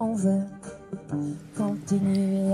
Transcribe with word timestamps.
Veut 0.00 0.44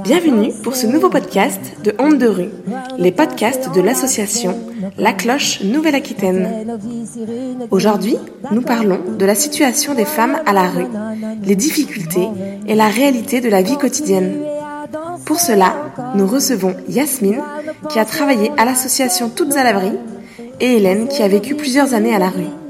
Bienvenue 0.03 0.53
pour 0.63 0.77
ce 0.77 0.87
nouveau 0.87 1.11
podcast 1.11 1.61
de 1.85 1.95
Honte 1.99 2.19
de 2.19 2.27
rue, 2.27 2.49
les 2.97 3.13
podcasts 3.13 3.75
de 3.75 3.83
l'association 3.83 4.59
La 4.97 5.13
Cloche 5.13 5.63
Nouvelle-Aquitaine. 5.63 6.79
Aujourd'hui, 7.71 8.17
nous 8.51 8.63
parlons 8.63 9.01
de 9.19 9.25
la 9.27 9.35
situation 9.35 9.95
des 9.95 10.07
femmes 10.07 10.41
à 10.47 10.55
la 10.55 10.69
rue, 10.69 10.87
les 11.43 11.57
difficultés 11.57 12.29
et 12.67 12.75
la 12.75 12.89
réalité 12.89 13.43
de 13.43 13.51
la 13.51 13.61
vie 13.61 13.77
quotidienne. 13.77 14.37
Pour 15.27 15.39
cela, 15.39 15.75
nous 16.15 16.27
recevons 16.27 16.75
Yasmine, 16.89 17.43
qui 17.91 17.99
a 17.99 18.07
travaillé 18.07 18.53
à 18.57 18.65
l'association 18.65 19.29
Toutes 19.29 19.55
à 19.57 19.65
l'abri, 19.65 19.93
et 20.61 20.77
Hélène, 20.77 21.09
qui 21.09 21.23
a 21.23 21.29
vécu 21.29 21.55
plusieurs 21.57 21.93
années 21.93 22.15
à 22.15 22.19
la 22.19 22.31
rue. 22.31 22.64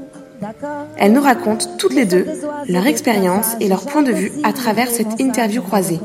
Elles 0.97 1.13
nous 1.13 1.21
racontent 1.21 1.65
toutes 1.77 1.93
les 1.93 2.05
deux 2.05 2.25
leur 2.67 2.87
expérience 2.87 3.55
et 3.59 3.67
leur 3.67 3.85
point 3.85 4.03
de 4.03 4.11
vue 4.11 4.31
à 4.43 4.53
travers 4.53 4.89
cette 4.89 5.19
interview 5.19 5.61
croisée. 5.61 5.99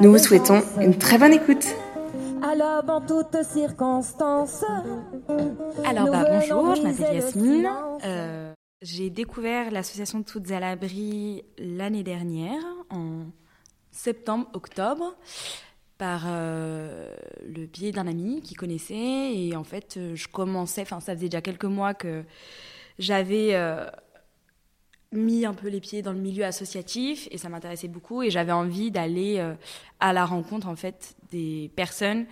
Nous 0.00 0.10
vous 0.10 0.18
souhaitons 0.18 0.62
une 0.80 0.96
très 0.96 1.18
bonne 1.18 1.32
écoute. 1.32 1.66
Alors, 2.42 2.88
en 2.88 3.00
toutes 3.00 3.42
circonstances. 3.44 4.64
Alors, 5.84 6.10
bah, 6.10 6.24
bonjour, 6.30 6.74
je 6.74 6.82
m'appelle 6.82 7.16
Yasmine. 7.16 7.68
Euh, 8.04 8.52
j'ai 8.82 9.10
découvert 9.10 9.70
l'association 9.70 10.22
Toutes 10.22 10.50
à 10.50 10.60
l'abri 10.60 11.44
l'année 11.58 12.02
dernière, 12.02 12.62
en 12.88 13.26
septembre-octobre, 13.90 15.16
par 15.98 16.22
euh, 16.26 17.14
le 17.46 17.66
biais 17.66 17.92
d'un 17.92 18.06
ami 18.06 18.40
qui 18.40 18.54
connaissait. 18.54 19.34
Et 19.34 19.54
en 19.54 19.64
fait, 19.64 19.98
je 20.14 20.28
commençais, 20.28 20.82
enfin, 20.82 21.00
ça 21.00 21.14
faisait 21.14 21.28
déjà 21.28 21.42
quelques 21.42 21.64
mois 21.66 21.92
que 21.92 22.24
j'avais 23.00 23.54
euh, 23.54 23.86
mis 25.10 25.44
un 25.44 25.54
peu 25.54 25.68
les 25.68 25.80
pieds 25.80 26.02
dans 26.02 26.12
le 26.12 26.20
milieu 26.20 26.44
associatif 26.44 27.26
et 27.32 27.38
ça 27.38 27.48
m'intéressait 27.48 27.88
beaucoup 27.88 28.22
et 28.22 28.30
j'avais 28.30 28.52
envie 28.52 28.90
d'aller 28.90 29.38
euh, 29.38 29.54
à 29.98 30.12
la 30.12 30.24
rencontre 30.24 30.68
en 30.68 30.76
fait 30.76 31.16
des 31.30 31.72
personnes 31.74 32.26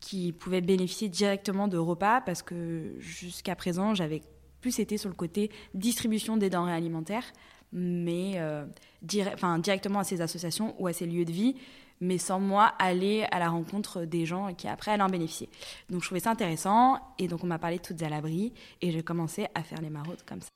qui 0.00 0.32
pouvaient 0.32 0.60
bénéficier 0.60 1.08
directement 1.08 1.68
de 1.68 1.78
repas 1.78 2.20
parce 2.20 2.42
que 2.42 2.94
jusqu'à 2.98 3.54
présent 3.54 3.94
j'avais 3.94 4.20
plus 4.60 4.80
été 4.80 4.98
sur 4.98 5.08
le 5.08 5.14
côté 5.14 5.50
distribution 5.74 6.36
des 6.36 6.50
denrées 6.50 6.74
alimentaires 6.74 7.32
mais 7.72 8.32
euh, 8.36 8.66
directement 9.02 10.00
à 10.00 10.04
ces 10.04 10.20
associations 10.20 10.74
ou 10.80 10.88
à 10.88 10.92
ces 10.92 11.06
lieux 11.06 11.24
de 11.24 11.32
vie 11.32 11.54
mais 12.00 12.18
sans 12.18 12.40
moi 12.40 12.74
aller 12.78 13.26
à 13.30 13.38
la 13.38 13.48
rencontre 13.48 14.04
des 14.04 14.26
gens 14.26 14.54
qui 14.54 14.68
après 14.68 14.92
allaient 14.92 15.02
en 15.02 15.08
bénéficier. 15.08 15.48
Donc 15.90 16.02
je 16.02 16.06
trouvais 16.06 16.20
ça 16.20 16.30
intéressant 16.30 17.00
et 17.18 17.28
donc 17.28 17.44
on 17.44 17.46
m'a 17.46 17.58
parlé 17.58 17.78
toutes 17.78 18.02
à 18.02 18.08
l'abri 18.08 18.52
et 18.80 18.90
j'ai 18.90 19.02
commencé 19.02 19.46
à 19.54 19.62
faire 19.62 19.80
les 19.80 19.90
maraudes 19.90 20.22
comme 20.26 20.40
ça. 20.40 20.48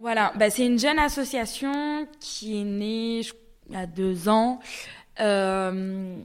Voilà, 0.00 0.32
bah, 0.36 0.48
c'est 0.48 0.64
une 0.64 0.78
jeune 0.78 1.00
association 1.00 2.06
qui 2.20 2.60
est 2.60 2.64
née 2.64 3.22
il 3.68 3.74
y 3.74 3.76
a 3.76 3.86
deux 3.86 4.28
ans 4.28 4.60
euh, 5.20 6.16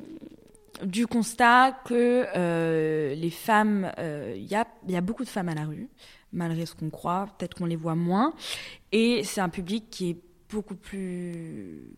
du 0.84 1.08
constat 1.08 1.72
que 1.86 2.26
euh, 2.36 3.16
les 3.16 3.30
femmes, 3.30 3.92
euh, 4.00 4.34
il 4.36 4.46
y, 4.46 4.56
a, 4.56 4.66
y 4.88 4.96
a 4.96 5.02
beaucoup 5.02 5.24
de 5.24 5.30
femmes 5.30 5.50
à 5.50 5.56
la 5.56 5.66
rue, 5.66 5.90
malgré 6.32 6.66
ce 6.66 6.76
qu'on 6.76 6.90
croit, 6.90 7.28
peut-être 7.38 7.56
qu'on 7.56 7.66
les 7.66 7.76
voit 7.76 7.96
moins, 7.96 8.34
et 8.92 9.24
c'est 9.24 9.42
un 9.42 9.50
public 9.50 9.90
qui 9.90 10.12
est 10.12 10.18
beaucoup 10.50 10.76
plus 10.76 11.96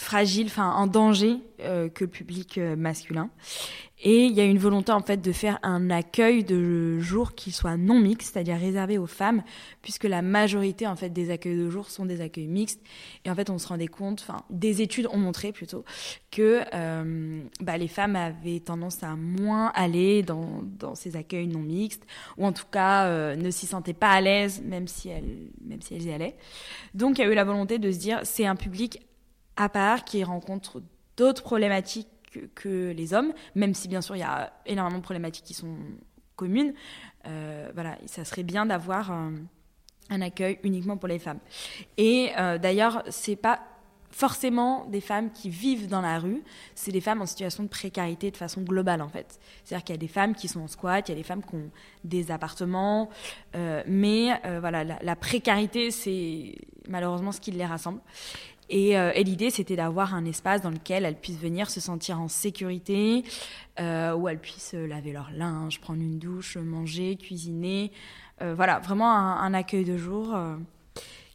fragile, 0.00 0.46
enfin 0.46 0.70
en 0.70 0.86
danger 0.86 1.36
euh, 1.60 1.90
que 1.90 2.04
le 2.04 2.10
public 2.10 2.56
euh, 2.56 2.74
masculin. 2.74 3.28
Et 4.02 4.24
il 4.24 4.32
y 4.32 4.40
a 4.40 4.44
une 4.44 4.56
volonté 4.56 4.92
en 4.92 5.02
fait 5.02 5.18
de 5.18 5.30
faire 5.30 5.58
un 5.62 5.90
accueil 5.90 6.42
de 6.42 6.98
jour 7.00 7.34
qui 7.34 7.52
soit 7.52 7.76
non 7.76 8.00
mixte, 8.00 8.32
c'est-à-dire 8.32 8.56
réservé 8.56 8.96
aux 8.96 9.06
femmes, 9.06 9.42
puisque 9.82 10.04
la 10.04 10.22
majorité 10.22 10.86
en 10.86 10.96
fait 10.96 11.10
des 11.10 11.30
accueils 11.30 11.58
de 11.58 11.68
jour 11.68 11.90
sont 11.90 12.06
des 12.06 12.22
accueils 12.22 12.46
mixtes. 12.46 12.80
Et 13.26 13.30
en 13.30 13.34
fait, 13.34 13.50
on 13.50 13.58
se 13.58 13.68
rendait 13.68 13.88
compte, 13.88 14.22
enfin, 14.26 14.42
des 14.48 14.80
études 14.80 15.06
ont 15.12 15.18
montré 15.18 15.52
plutôt 15.52 15.84
que 16.30 16.62
euh, 16.72 17.42
bah, 17.60 17.76
les 17.76 17.88
femmes 17.88 18.16
avaient 18.16 18.60
tendance 18.60 19.02
à 19.02 19.16
moins 19.16 19.70
aller 19.74 20.22
dans, 20.22 20.64
ces 20.94 21.14
accueils 21.14 21.46
non 21.46 21.60
mixtes, 21.60 22.06
ou 22.38 22.46
en 22.46 22.52
tout 22.52 22.64
cas 22.72 23.36
ne 23.36 23.50
s'y 23.50 23.66
sentaient 23.66 23.92
pas 23.92 24.12
à 24.12 24.22
l'aise, 24.22 24.62
même 24.64 24.88
si 24.88 25.10
elles, 25.10 25.50
même 25.62 25.82
si 25.82 25.94
elles 25.94 26.04
y 26.04 26.12
allaient. 26.12 26.36
Donc, 26.94 27.18
il 27.18 27.20
y 27.20 27.24
a 27.24 27.30
eu 27.30 27.34
la 27.34 27.44
volonté 27.44 27.78
de 27.78 27.92
se 27.92 27.98
dire, 27.98 28.20
c'est 28.22 28.46
un 28.46 28.56
public 28.56 28.98
à 29.60 29.68
part, 29.68 30.04
qui 30.06 30.24
rencontrent 30.24 30.82
d'autres 31.18 31.42
problématiques 31.42 32.08
que, 32.54 32.92
les 32.92 33.12
hommes, 33.12 33.34
même 33.54 33.74
si 33.74 33.88
bien 33.88 34.00
sûr 34.00 34.16
il 34.16 34.20
y 34.20 34.22
a 34.22 34.54
énormément 34.64 34.98
de 34.98 35.02
problématiques 35.02 35.44
qui 35.44 35.52
sont 35.52 35.76
communes. 36.34 36.72
Euh, 37.26 37.70
voilà, 37.74 37.98
ça 38.06 38.24
serait 38.24 38.42
bien 38.42 38.64
d'avoir 38.64 39.10
un, 39.10 39.34
accueil 40.08 40.58
uniquement 40.62 40.96
pour 40.96 41.08
les 41.08 41.18
femmes. 41.18 41.40
Et 41.98 42.30
euh, 42.38 42.56
d'ailleurs, 42.56 43.02
c'est 43.10 43.36
pas 43.36 43.60
forcément 44.10 44.86
des 44.86 45.02
femmes 45.02 45.30
qui 45.30 45.50
vivent 45.50 45.88
dans 45.88 46.00
la 46.00 46.18
rue, 46.18 46.42
c'est 46.74 46.90
des 46.90 47.02
femmes 47.02 47.20
en 47.20 47.26
situation 47.26 47.62
de 47.62 47.68
précarité 47.68 48.30
de 48.30 48.36
façon 48.38 48.62
globale 48.62 49.02
en 49.02 49.08
fait. 49.08 49.38
C'est-à-dire 49.62 49.84
qu'il 49.84 49.94
y 49.94 49.98
a 49.98 50.00
des 50.00 50.08
femmes 50.08 50.34
qui 50.34 50.48
sont 50.48 50.60
en 50.62 50.68
squat, 50.68 51.06
il 51.06 51.12
y 51.12 51.14
a 51.14 51.18
des 51.18 51.22
femmes 51.22 51.44
qui 51.44 51.54
ont 51.54 51.70
des 52.02 52.32
appartements, 52.32 53.10
euh, 53.54 53.84
mais 53.86 54.40
voilà, 54.58 54.82
la, 54.82 54.98
la 55.00 55.16
précarité 55.16 55.92
c'est 55.92 56.56
malheureusement 56.88 57.30
ce 57.30 57.40
qui 57.40 57.52
les 57.52 57.64
rassemble. 57.64 58.00
Euh, 58.72 59.12
et, 59.14 59.24
l'idée, 59.24 59.50
c'était 59.50 59.76
d'avoir 59.76 60.14
un 60.14 60.24
espace 60.24 60.62
dans 60.62 60.70
lequel 60.70 61.04
elles 61.04 61.16
puissent 61.16 61.40
venir 61.40 61.70
se 61.70 61.80
sentir 61.80 62.20
en 62.20 62.28
sécurité, 62.28 63.24
euh, 63.80 64.14
où 64.14 64.28
elles 64.28 64.38
puissent 64.38 64.74
laver 64.74 65.12
leur 65.12 65.30
linge, 65.32 65.80
prendre 65.80 66.00
une 66.00 66.18
douche, 66.18 66.56
manger, 66.56 67.16
cuisiner. 67.16 67.92
Euh, 68.42 68.54
voilà, 68.54 68.78
vraiment 68.78 69.10
un, 69.10 69.54
accueil 69.54 69.84
de 69.84 69.96
jour 69.96 70.36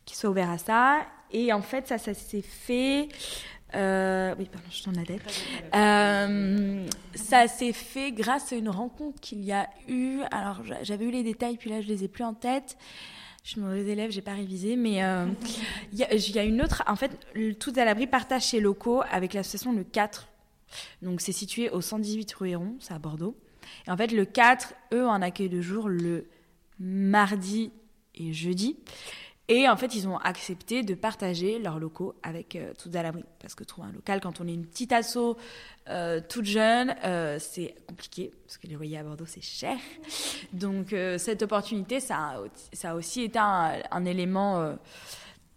qui 0.06 0.16
soit 0.16 0.29
ouvert 0.29 0.50
à 0.50 0.57
ça. 0.57 1.06
Et 1.31 1.51
en 1.51 1.62
fait, 1.62 1.88
ça, 1.88 1.97
ça 1.97 2.13
s'est 2.13 2.41
fait. 2.41 3.09
oui, 3.73 4.46
pardon, 4.46 4.69
je 4.69 4.84
t'en 4.84 4.94
ça 7.16 7.47
s'est 7.47 7.73
fait 7.73 8.12
grâce 8.12 8.53
à 8.53 8.56
une 8.56 8.69
rencontre 8.69 9.19
qu'il 9.19 9.44
y 9.44 9.52
a 9.52 9.69
eu. 9.88 10.22
Alors, 10.31 10.62
j'avais 10.84 11.06
eu 11.06 11.12
les 11.12 11.23
détails, 11.23 11.57
puis 11.57 11.69
là, 11.69 11.81
je 11.81 11.88
les 11.88 12.03
ai 12.03 12.07
plus 12.07 12.23
en 12.23 12.34
tête 12.34 12.78
je 13.46 13.52
suis 13.52 13.62
mauvaise 13.62 13.88
élève, 13.88 14.10
j'ai 14.10 14.24
pas 14.24 14.34
révisé, 14.34 14.76
mais 14.76 15.04
euh, 15.04 15.28
il 15.94 16.00
y, 16.00 16.40
a 16.40 16.44
une 16.44 16.64
autre. 16.64 16.82
En 16.88 16.96
fait, 16.96 17.12
tout 17.60 17.72
à 17.76 17.86
l'abri 17.86 18.08
partage 18.08 18.48
ses 18.48 18.60
locaux 18.60 19.04
avec 19.12 19.36
l'association 19.36 19.72
Le 19.72 19.84
4. 19.84 20.28
Donc, 21.04 21.22
c'est 21.22 21.32
situé 21.32 21.70
au 21.70 21.80
118 21.80 22.34
rue 22.34 22.50
Héron, 22.50 22.76
c'est 22.80 22.96
à 22.96 22.98
Bordeaux. 22.98 23.38
Et 23.88 23.92
en 23.92 23.98
fait, 23.98 24.08
le 24.08 24.26
4, 24.26 24.74
eux, 24.94 25.08
en 25.08 25.22
accueil 25.22 25.50
de 25.50 25.62
jour 25.62 25.90
le 25.90 26.28
mardi 26.80 27.72
et 28.16 28.34
jeudi. 28.34 28.78
Et 29.48 29.70
en 29.70 29.78
fait, 29.78 29.94
ils 29.94 30.08
ont 30.08 30.18
accepté 30.18 30.82
de 30.82 30.96
partager 30.96 31.60
leurs 31.60 31.80
locaux 31.80 32.16
avec 32.24 32.56
euh, 32.56 32.74
Toutes 32.82 32.96
à 32.96 33.04
l'abri. 33.04 33.24
Parce 33.40 33.54
que 33.54 33.64
trouver 33.64 33.88
un 33.88 33.92
local, 33.92 34.20
quand 34.20 34.42
on 34.42 34.48
est 34.48 34.54
une 34.54 34.66
petite 34.66 34.92
asso 34.92 35.38
euh, 35.88 36.20
toute 36.28 36.46
jeune, 36.46 36.96
euh, 37.04 37.38
c'est 37.40 37.76
compliqué. 37.88 38.32
Parce 38.46 38.58
que 38.58 38.66
les 38.66 38.74
loyers 38.74 38.98
à 38.98 39.04
Bordeaux, 39.04 39.28
c'est 39.28 39.44
cher. 39.44 39.78
Donc, 40.54 40.94
euh, 40.94 41.20
cette 41.20 41.44
opportunité, 41.44 42.00
ça 42.00 42.42
a, 42.84 42.96
aussi 42.96 43.22
été 43.22 43.38
un, 43.38 44.06
élément 44.06 44.76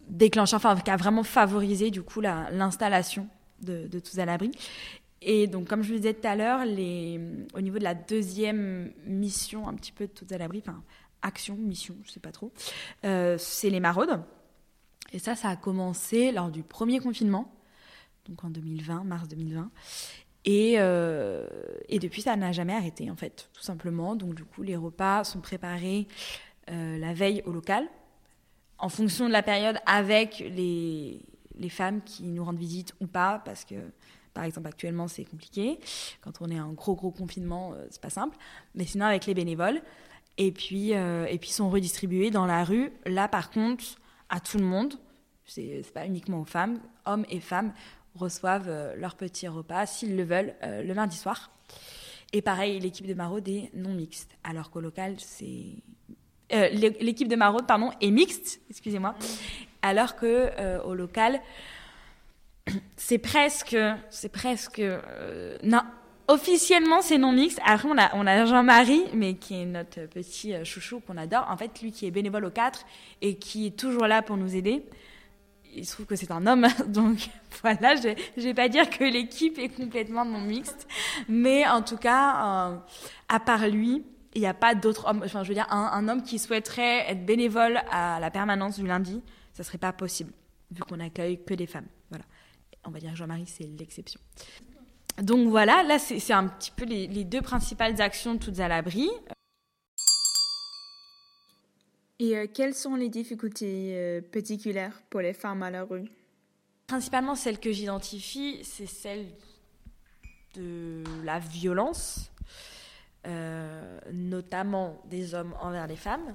déclencheur, 0.07 0.59
enfin, 0.59 0.77
qui 0.77 0.91
a 0.91 0.97
vraiment 0.97 1.23
favorisé, 1.23 1.91
du 1.91 2.03
coup, 2.03 2.21
l'installation 2.21 3.27
de, 3.63 3.89
de 3.89 4.23
l'abri. 4.23 4.51
Et 5.23 5.47
donc, 5.47 5.67
comme 5.67 5.83
je 5.83 5.93
le 5.93 5.99
disais 5.99 6.15
tout 6.15 6.29
à 6.29 6.37
l'heure, 6.37 6.61
au 6.61 7.61
niveau 7.61 7.79
de 7.79 7.85
la 7.85 7.95
deuxième 7.95 8.93
mission, 9.07 9.67
un 9.67 9.75
petit 9.75 9.93
peu 9.93 10.07
de 10.07 10.13
Toutes 10.13 10.31
à 10.33 10.39
l'abri, 10.39 10.63
enfin, 10.65 10.83
action, 11.23 11.57
mission, 11.57 11.97
je 12.05 12.11
sais 12.11 12.21
pas 12.21 12.33
trop, 12.33 12.53
euh, 13.05 13.37
c'est 13.39 13.71
les 13.71 13.81
maraudes. 13.81 14.23
Et 15.13 15.19
ça, 15.19 15.35
ça 15.35 15.49
a 15.49 15.57
commencé 15.57 16.33
lors 16.33 16.51
du 16.51 16.63
premier 16.63 17.01
confinement, 17.01 17.53
donc 18.29 18.45
en 18.45 18.51
2020, 18.51 19.05
mars 19.05 19.29
2020. 19.29 19.71
Et, 20.45 20.75
euh, 20.79 21.47
et 21.89 21.99
depuis, 21.99 22.23
ça 22.23 22.37
n'a 22.37 22.53
jamais 22.53 22.75
arrêté, 22.75 23.11
en 23.11 23.17
fait, 23.17 23.49
tout 23.53 23.63
simplement. 23.63 24.17
Donc, 24.17 24.35
du 24.35 24.45
coup, 24.45 24.63
les 24.63 24.77
repas 24.77 25.25
sont 25.25 25.41
préparés 25.41 26.07
euh, 26.71 26.99
la 26.99 27.13
veille 27.15 27.43
au 27.47 27.53
local, 27.53 27.87
en 28.79 28.89
fonction 28.89 29.27
de 29.27 29.33
la 29.33 29.43
période, 29.43 29.79
avec 29.87 30.39
les, 30.39 31.21
les 31.57 31.69
femmes 31.69 32.03
qui 32.03 32.25
nous 32.25 32.45
rendent 32.45 32.59
visite 32.59 32.95
ou 33.01 33.07
pas, 33.07 33.43
parce 33.45 33.65
que 33.65 33.75
par 34.35 34.45
exemple, 34.45 34.69
actuellement, 34.69 35.09
c'est 35.09 35.25
compliqué. 35.25 35.81
Quand 36.21 36.41
on 36.41 36.49
est 36.49 36.61
en 36.61 36.73
gros, 36.73 36.95
gros 36.95 37.11
confinement, 37.11 37.75
c'est 37.91 38.01
pas 38.01 38.11
simple. 38.11 38.37
Mais 38.77 38.85
sinon, 38.85 39.07
avec 39.07 39.27
les 39.27 39.35
bénévoles 39.35 39.83
et 40.39 40.53
puis, 40.53 40.95
euh, 40.95 41.27
et 41.27 41.39
puis 41.39 41.51
sont 41.51 41.69
redistribués 41.69 42.31
dans 42.31 42.47
la 42.47 42.65
rue. 42.65 42.93
Là, 43.05 43.29
par 43.29 43.51
contre, 43.51 43.85
à 44.31 44.41
tout 44.41 44.59
le 44.59 44.65
monde, 44.65 44.95
c'est 45.45 45.83
pas 45.93 46.07
uniquement 46.07 46.41
aux 46.41 46.45
femmes, 46.45 46.79
hommes 47.05 47.27
et 47.29 47.41
femmes 47.41 47.73
reçoivent 48.15 48.69
euh, 48.69 48.95
leur 48.97 49.17
petit 49.17 49.49
repas, 49.49 49.87
s'ils 49.87 50.17
le 50.17 50.23
veulent, 50.23 50.55
euh, 50.63 50.83
le 50.83 50.95
mardi 50.95 51.17
soir. 51.17 51.51
Et 52.33 52.41
pareil, 52.41 52.79
l'équipe 52.79 53.07
de 53.07 53.15
maraude 53.15 53.49
est 53.49 53.71
non 53.75 53.95
mixte, 53.95 54.31
alors 54.45 54.71
qu'au 54.71 54.81
local, 54.81 55.17
c'est... 55.19 55.83
l'équipe 56.51 57.29
de 57.29 57.37
maraude, 57.37 57.67
pardon, 57.67 57.91
est 58.01 58.11
mixte, 58.11 58.61
excusez-moi, 58.71 59.15
alors 59.81 60.15
que 60.15 60.83
au 60.85 60.95
local, 60.95 61.41
c'est 62.97 63.19
presque, 63.19 63.79
c'est 64.11 64.29
presque, 64.29 64.83
non, 65.63 65.81
Officiellement, 66.29 67.01
c'est 67.01 67.17
non 67.17 67.33
mixte. 67.33 67.59
Après, 67.65 67.89
on 67.89 67.97
a, 67.97 68.15
on 68.15 68.27
a 68.27 68.45
Jean-Marie, 68.45 69.05
mais 69.15 69.37
qui 69.37 69.63
est 69.63 69.65
notre 69.65 70.03
petit 70.07 70.53
euh, 70.53 70.63
chouchou 70.63 71.01
qu'on 71.01 71.17
adore. 71.17 71.47
En 71.51 71.57
fait, 71.57 71.81
lui 71.81 71.91
qui 71.91 72.07
est 72.07 72.11
bénévole 72.11 72.45
au 72.45 72.51
4 72.51 72.85
et 73.23 73.39
qui 73.39 73.67
est 73.67 73.79
toujours 73.79 74.07
là 74.07 74.21
pour 74.21 74.37
nous 74.37 74.55
aider. 74.55 74.85
il 75.75 75.87
se 75.87 75.95
trouve 75.95 76.05
que 76.05 76.17
c'est 76.17 76.31
un 76.31 76.47
homme, 76.47 76.67
donc 76.87 77.31
voilà, 77.63 77.97
je 77.97 78.09
ne 78.09 78.43
vais 78.43 78.53
pas 78.53 78.69
dire 78.69 78.91
que 78.91 79.05
l'équipe 79.05 79.59
est 79.59 79.71
complètement 79.71 80.27
non 80.27 80.41
mixte, 80.41 80.87
mais 81.29 81.67
en 81.67 81.81
tout 81.81 81.97
cas, 81.97 82.73
euh, 82.73 82.77
à 83.31 83.41
part 83.41 83.67
lui, 83.67 84.05
il 84.35 84.43
n'y 84.43 84.47
a 84.47 84.55
pas 84.55 84.75
d'autres 84.75 85.07
hommes, 85.07 85.23
enfin 85.25 85.43
je 85.45 85.49
veux 85.49 85.55
dire, 85.55 85.67
un, 85.71 86.09
homme 86.09 86.23
qui 86.23 86.39
souhaiterait 86.39 87.11
être 87.11 87.25
bénévole 87.25 87.81
à 87.91 88.21
la 88.21 88.31
permanence 88.31 88.79
du 88.79 88.87
lundi, 88.87 89.23
ça 89.55 89.65
serait 89.65 89.79
pas 89.79 89.95
possible, 89.95 90.33
vu 90.71 90.83
qu'on 90.83 91.01
accueille 91.01 91.43
que 91.43 91.55
des 91.55 91.67
femmes. 91.67 91.89
Voilà. 92.11 92.25
On 92.85 92.91
va 92.91 93.01
dire 93.01 93.11
que 93.11 93.17
Jean-Marie, 93.17 93.47
c'est 93.47 93.65
l'exception. 93.79 94.21
Donc 95.23 95.49
voilà, 95.49 95.83
là 95.83 95.99
c'est 95.99 96.33
un 96.33 96.47
petit 96.47 96.71
peu 96.71 96.85
les, 96.85 97.07
les 97.09 97.25
deux 97.25 97.43
principales 97.43 98.01
actions 98.01 98.39
toutes 98.39 98.61
à 98.61 98.69
l'abri. 98.69 99.11
Et 102.21 102.37
euh, 102.37 102.47
quelles 102.53 102.75
sont 102.75 102.97
les 102.97 103.09
difficultés 103.09 103.93
euh, 103.97 104.21
particulières 104.21 105.01
pour 105.09 105.21
les 105.21 105.33
femmes 105.33 105.63
à 105.63 105.71
la 105.71 105.85
rue? 105.85 106.05
Principalement, 106.87 107.35
celle 107.35 107.61
que 107.61 107.71
j'identifie, 107.71 108.61
c'est 108.65 108.87
celle 108.87 109.27
de 110.55 111.05
la 111.25 111.39
violence, 111.39 112.31
euh, 113.27 113.99
notamment 114.13 115.01
des 115.05 115.35
hommes 115.35 115.55
envers 115.61 115.87
les 115.87 115.97
femmes, 115.97 116.35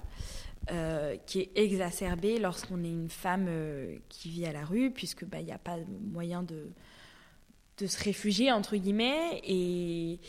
qui 1.25 1.41
est 1.41 1.51
exacerbée 1.55 2.39
lorsqu'on 2.39 2.81
est 2.83 2.89
une 2.89 3.09
femme 3.09 3.49
qui 4.07 4.29
vit 4.29 4.45
à 4.45 4.53
la 4.53 4.63
rue, 4.63 4.91
puisque 4.91 5.25
bah, 5.25 5.39
il 5.41 5.45
n'y 5.45 5.51
a 5.51 5.57
pas 5.57 5.77
moyen 6.13 6.41
de, 6.41 6.71
se 7.87 8.03
réfugier, 8.03 8.51
entre 8.51 8.75
guillemets, 8.75 9.41
et 9.43 10.19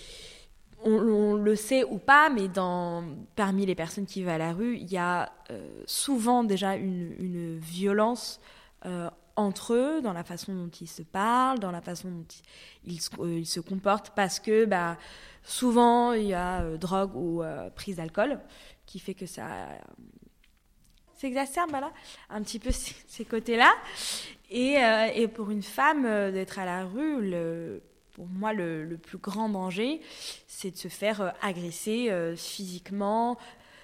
on, 0.85 1.35
le 1.35 1.56
sait 1.56 1.85
ou 1.85 1.99
pas, 1.99 2.29
mais 2.29 2.49
dans, 2.49 3.05
parmi 3.37 3.67
les 3.67 3.75
personnes 3.75 4.06
qui 4.06 4.21
vivent 4.21 4.29
à 4.29 4.39
la 4.39 4.53
rue, 4.53 4.77
il 4.77 4.91
y 4.91 4.99
a 4.99 5.33
euh, 5.51 5.83
souvent 5.87 6.45
déjà 6.45 6.77
une, 6.77 7.59
violence 7.59 8.41
euh, 8.85 9.09
entre 9.37 9.75
eux, 9.75 10.03
dans 10.03 10.12
la 10.12 10.25
façon 10.25 10.55
dont 10.55 10.69
ils 10.69 10.89
se 10.89 11.03
parlent, 11.03 11.59
dans 11.59 11.71
la 11.71 11.81
façon 11.81 12.11
dont 12.11 12.27
ils, 12.85 13.01
euh, 13.19 13.45
se 13.45 13.61
comportent, 13.61 14.11
parce 14.11 14.39
que 14.41 14.67
bah, 14.67 14.99
souvent 15.43 16.12
il 16.12 16.27
y 16.27 16.35
a 16.35 16.77
drogue 16.77 17.17
ou 17.17 17.43
prise 17.75 17.97
d'alcool 17.97 18.39
qui 18.87 18.99
fait 18.99 19.15
que 19.15 19.27
ça 19.27 19.69
s'exacerbe 21.17 21.75
un 22.29 22.43
petit 22.43 22.59
peu 22.59 22.71
ces, 23.06 23.25
côtés-là. 23.25 23.73
Et, 24.56 24.77
et, 25.17 25.29
pour 25.29 25.51
une 25.51 25.62
femme, 25.62 26.05
d'être 26.33 26.59
à 26.61 26.65
la 26.65 26.87
rue, 26.87 27.35
pour 28.15 28.27
moi, 28.29 28.53
le, 28.53 28.97
plus 28.97 29.19
grand 29.19 29.49
danger, 29.49 30.01
c'est 30.47 30.71
de 30.71 30.77
se 30.77 30.89
faire 30.89 31.21
euh, 31.21 31.31
agresser 31.43 32.11
euh, 32.11 32.37
physiquement, 32.37 33.37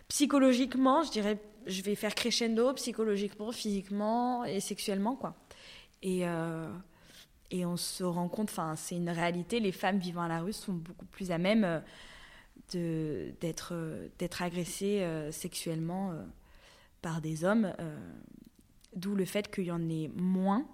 psychologiquement, 0.08 1.02
je 1.02 1.10
dirais, 1.10 1.38
je 1.66 1.82
vais 1.82 1.96
faire 1.96 2.14
crescendo, 2.14 2.72
psychologiquement, 2.74 3.52
physiquement 3.52 4.44
et 4.44 4.60
sexuellement, 4.60 5.16
quoi. 5.16 5.34
Et, 6.02 6.26
euh, 6.26 6.68
on 7.52 7.76
se 7.76 8.04
rend 8.04 8.28
compte, 8.28 8.50
enfin, 8.50 8.76
c'est 8.76 8.94
une 8.94 9.10
réalité, 9.10 9.58
les 9.58 9.72
femmes 9.72 9.98
vivant 9.98 10.22
à 10.22 10.28
la 10.28 10.40
rue 10.40 10.52
sont 10.52 10.72
beaucoup 10.72 11.06
plus 11.06 11.32
à 11.32 11.38
même 11.38 11.82
d'être 12.72 13.74
d'être 14.20 14.42
agressées 14.42 15.04
sexuellement 15.32 16.14
par 17.02 17.20
des 17.20 17.42
hommes, 17.44 17.74
d'où 18.94 19.14
le 19.14 19.24
fait 19.24 19.52
qu'il 19.52 19.64
y 19.64 19.72
en 19.72 19.88
ait 19.88 20.10
moins, 20.14 20.66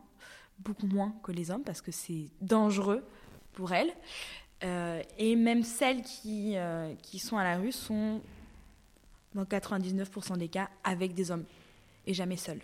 beaucoup 0.58 0.86
moins 0.86 1.14
que 1.22 1.32
les 1.32 1.50
hommes, 1.50 1.64
parce 1.64 1.80
que 1.80 1.92
c'est 1.92 2.26
dangereux 2.40 3.04
pour 3.52 3.72
elles. 3.72 3.92
Euh, 4.64 5.02
et 5.18 5.36
même 5.36 5.62
celles 5.62 6.02
qui, 6.02 6.56
euh, 6.56 6.94
qui 7.02 7.18
sont 7.18 7.36
à 7.36 7.44
la 7.44 7.58
rue 7.58 7.72
sont, 7.72 8.22
dans 9.34 9.44
99% 9.44 10.38
des 10.38 10.48
cas, 10.48 10.70
avec 10.82 11.14
des 11.14 11.30
hommes 11.30 11.44
et 12.06 12.14
jamais 12.14 12.36
seules. 12.36 12.62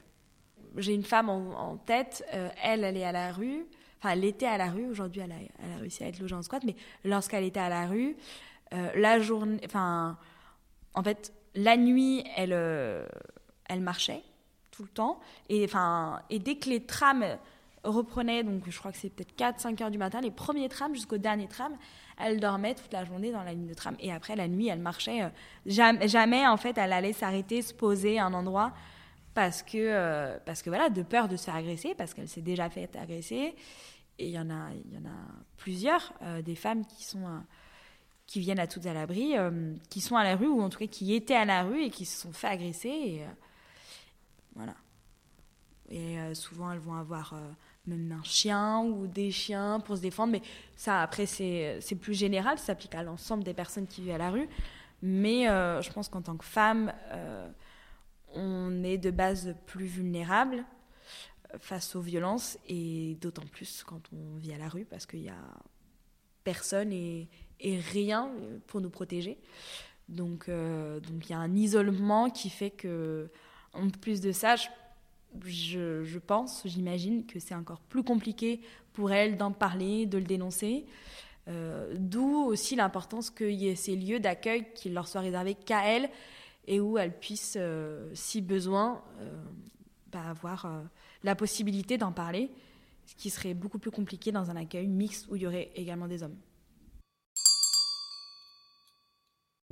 J'ai 0.77 0.95
une 0.95 1.05
femme 1.05 1.29
en, 1.29 1.77
tête, 1.77 2.25
euh, 2.33 2.49
elle, 2.63 2.85
elle 2.85 2.97
est 2.97 3.05
à 3.05 3.13
la 3.13 3.31
rue, 3.31 3.67
enfin, 3.99 4.11
elle 4.11 4.25
était 4.25 4.47
à 4.47 4.57
la 4.57 4.71
rue, 4.71 4.87
aujourd'hui 4.87 5.21
elle 5.21 5.33
a, 5.33 5.79
réussi 5.81 6.03
à 6.03 6.09
être 6.09 6.19
logée 6.19 6.35
en 6.35 6.43
squat, 6.43 6.63
mais 6.65 6.77
lorsqu'elle 7.05 7.45
était 7.45 7.61
à 7.61 7.69
la 7.69 7.87
rue, 7.87 8.17
la 8.95 9.21
journée, 9.21 9.61
enfin, 9.67 10.17
en 10.95 11.03
fait, 11.03 11.31
la 11.55 11.77
nuit, 11.77 12.25
elle, 12.37 12.55
elle 13.69 13.81
marchait 13.83 14.23
tout 14.73 14.83
le 14.83 14.89
temps, 14.89 15.21
et, 15.49 15.69
et 16.31 16.39
dès 16.41 16.57
que 16.57 16.69
les 16.69 16.85
trams 16.85 17.39
reprenait, 17.85 18.43
donc 18.43 18.63
je 18.69 18.79
crois 18.79 18.93
que 18.93 18.99
c'est 18.99 19.11
peut-être 19.11 19.37
4-5 19.37 19.83
heures 19.83 19.91
du 19.91 19.99
matin, 19.99 20.21
les 20.21 20.31
premiers 20.31 20.69
trams 20.69 20.95
jusqu'au 20.95 21.19
dernier 21.19 21.49
tram, 21.49 21.77
elle 22.19 22.41
dormait 22.41 22.75
toute 22.75 22.93
la 22.93 23.05
journée 23.05 23.33
dans 23.33 23.43
la 23.43 23.53
ligne 23.53 23.67
de 23.67 23.75
tram. 23.75 23.97
Et 24.01 24.13
après, 24.13 24.37
la 24.37 24.49
nuit, 24.49 24.69
elle 24.69 24.79
marchait. 24.79 25.23
Euh, 25.23 25.29
jamais, 26.07 26.47
en 26.47 26.57
fait, 26.57 26.79
elle 26.79 26.93
allait 26.93 27.13
s'arrêter, 27.13 27.63
se 27.63 27.75
poser 27.75 28.19
à 28.19 28.27
un 28.27 28.35
endroit 28.35 28.73
parce 29.35 29.63
que, 29.63 29.79
euh, 29.79 30.39
parce 30.45 30.63
que 30.63 30.71
voilà, 30.71 30.91
de 30.91 31.03
peur 31.03 31.29
de 31.29 31.37
se 31.37 31.45
faire 31.45 31.57
agresser, 31.57 31.95
parce 31.97 32.15
qu'elle 32.15 32.29
s'est 32.29 32.43
déjà 32.43 32.69
fait 32.69 32.95
agresser. 32.97 33.55
Et 34.19 34.27
il 34.27 34.31
y 34.31 34.39
en 34.39 34.51
a, 34.51 34.71
y 34.91 34.99
en 34.99 35.09
a 35.09 35.17
plusieurs, 35.57 36.13
euh, 36.23 36.43
des 36.43 36.55
femmes 36.55 36.85
qui 36.87 37.05
sont 37.05 37.27
qui 38.25 38.41
viennent 38.41 38.61
à 38.61 38.67
toutes 38.67 38.87
à 38.87 38.95
l'abri, 38.95 39.35
qui 39.91 40.01
sont 40.01 40.17
à 40.17 40.25
la 40.25 40.37
rue 40.37 40.47
ou 40.47 40.63
en 40.63 40.71
tout 40.71 40.79
cas 40.79 40.87
qui 40.87 41.13
étaient 41.13 41.35
à 41.35 41.45
la 41.45 41.65
rue 41.65 41.83
et 41.83 41.91
qui 41.91 42.07
se 42.07 42.19
sont 42.19 42.33
fait 42.33 42.47
agresser. 42.47 43.21
Voilà. 44.55 44.75
Et 45.91 46.17
souvent, 46.35 46.73
elles 46.73 46.79
vont 46.79 46.95
avoir 46.95 47.35
même 47.87 48.13
un 48.13 48.23
chien 48.23 48.81
ou 48.81 49.07
des 49.07 49.31
chiens 49.31 49.81
pour 49.81 49.97
se 49.97 50.03
défendre. 50.03 50.33
Mais 50.33 50.43
ça, 50.77 51.03
après, 51.03 51.27
c'est 51.27 51.99
plus 52.01 52.15
général, 52.15 52.59
ça 52.59 52.67
s'applique 52.67 52.95
à 52.95 53.03
l'ensemble 53.03 53.45
des 53.45 53.55
personnes 53.55 53.87
qui 53.87 54.03
vivent 54.03 54.15
à 54.15 54.19
la 54.19 54.31
rue. 54.31 54.49
Mais 55.03 55.49
euh, 55.49 55.83
je 55.83 55.91
pense 55.91 56.09
qu'en 56.09 56.23
tant 56.23 56.37
que 56.37 56.45
femme, 56.45 56.93
euh, 57.11 57.49
on 58.35 58.85
est 58.85 58.99
de 58.99 59.11
base 59.11 59.55
plus 59.67 59.87
vulnérable 59.87 60.65
face 61.59 61.97
aux 61.97 62.01
violences 62.01 62.57
et 62.69 63.19
d'autant 63.21 63.43
plus 63.43 63.83
quand 63.85 64.01
on 64.13 64.37
vit 64.39 64.55
à 64.55 64.59
la 64.59 64.69
rue 64.69 64.87
parce 64.87 65.05
qu'il 65.05 65.21
y 65.21 65.29
a 65.29 65.45
personne 66.45 66.93
et, 66.93 67.29
rien 67.61 68.31
pour 68.67 68.81
nous 68.81 68.91
protéger. 68.91 69.39
Euh, 70.49 71.01
donc 71.01 71.25
il 71.27 71.31
y 71.31 71.35
a 71.35 71.39
un 71.39 71.55
isolement 71.55 72.31
qui 72.31 72.51
fait 72.51 72.71
que, 72.71 73.31
en 73.73 73.89
plus 73.89 74.21
de 74.21 74.33
ça, 74.33 74.57
je 75.45 76.19
pense, 76.19 76.63
j'imagine 76.67 77.27
que 77.27 77.39
c'est 77.39 77.55
encore 77.55 77.81
plus 77.81 78.03
compliqué 78.03 78.61
pour 78.93 79.13
elle 79.13 79.37
d'en 79.37 79.53
parler, 79.53 80.07
de 80.07 80.19
le 80.19 80.25
dénoncer. 80.25 80.85
Euh, 81.49 81.95
d'où 81.99 82.45
aussi 82.45 82.77
l'importance 82.77 83.31
qu'il 83.31 83.51
y 83.51 83.69
ait 83.69 83.75
ces 83.75 83.97
lieux 83.97 84.21
d'accueil 84.21 84.65
qui 84.75 84.91
leur 84.91 85.09
soient 85.09 85.23
réservés 85.23 85.55
qu'à 85.55 85.85
elle 85.89 86.09
et 86.69 86.79
où 86.79 86.99
elle 86.99 87.19
puisse, 87.19 87.57
euh, 87.59 88.09
si 88.15 88.41
besoin, 88.41 89.03
euh, 89.19 89.43
bah, 90.13 90.23
avoir 90.29 90.83
la 91.25 91.35
possibilité 91.35 91.99
d'en 91.99 92.13
parler, 92.13 92.51
ce 93.07 93.17
qui 93.17 93.31
serait 93.31 93.55
beaucoup 93.55 93.79
plus 93.79 93.91
compliqué 93.91 94.31
dans 94.31 94.51
un 94.51 94.57
accueil 94.57 94.87
mixte 94.87 95.27
où 95.31 95.37
il 95.37 95.43
y 95.43 95.47
aurait 95.47 95.71
également 95.75 96.07
des 96.07 96.23
hommes. 96.23 96.37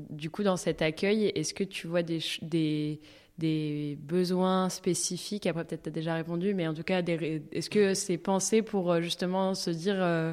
Du 0.09 0.31
coup, 0.31 0.43
dans 0.43 0.57
cet 0.57 0.83
accueil, 0.83 1.27
est-ce 1.27 1.53
que 1.53 1.63
tu 1.63 1.87
vois 1.87 2.03
des, 2.03 3.01
des 3.41 3.99
besoins 4.03 4.69
spécifiques 4.69 5.47
Après, 5.47 5.65
peut-être 5.65 5.85
tu 5.85 5.89
as 5.89 5.93
déjà 5.93 6.15
répondu, 6.15 6.55
mais 6.55 6.69
en 6.69 6.75
tout 6.75 6.85
cas, 6.85 7.03
est-ce 7.03 7.71
que 7.71 7.95
c'est 7.95 8.19
pensé 8.19 8.63
pour 8.63 8.93
euh, 8.93 9.01
justement 9.01 9.55
se 9.55 9.71
dire, 9.71 9.97
euh, 9.99 10.33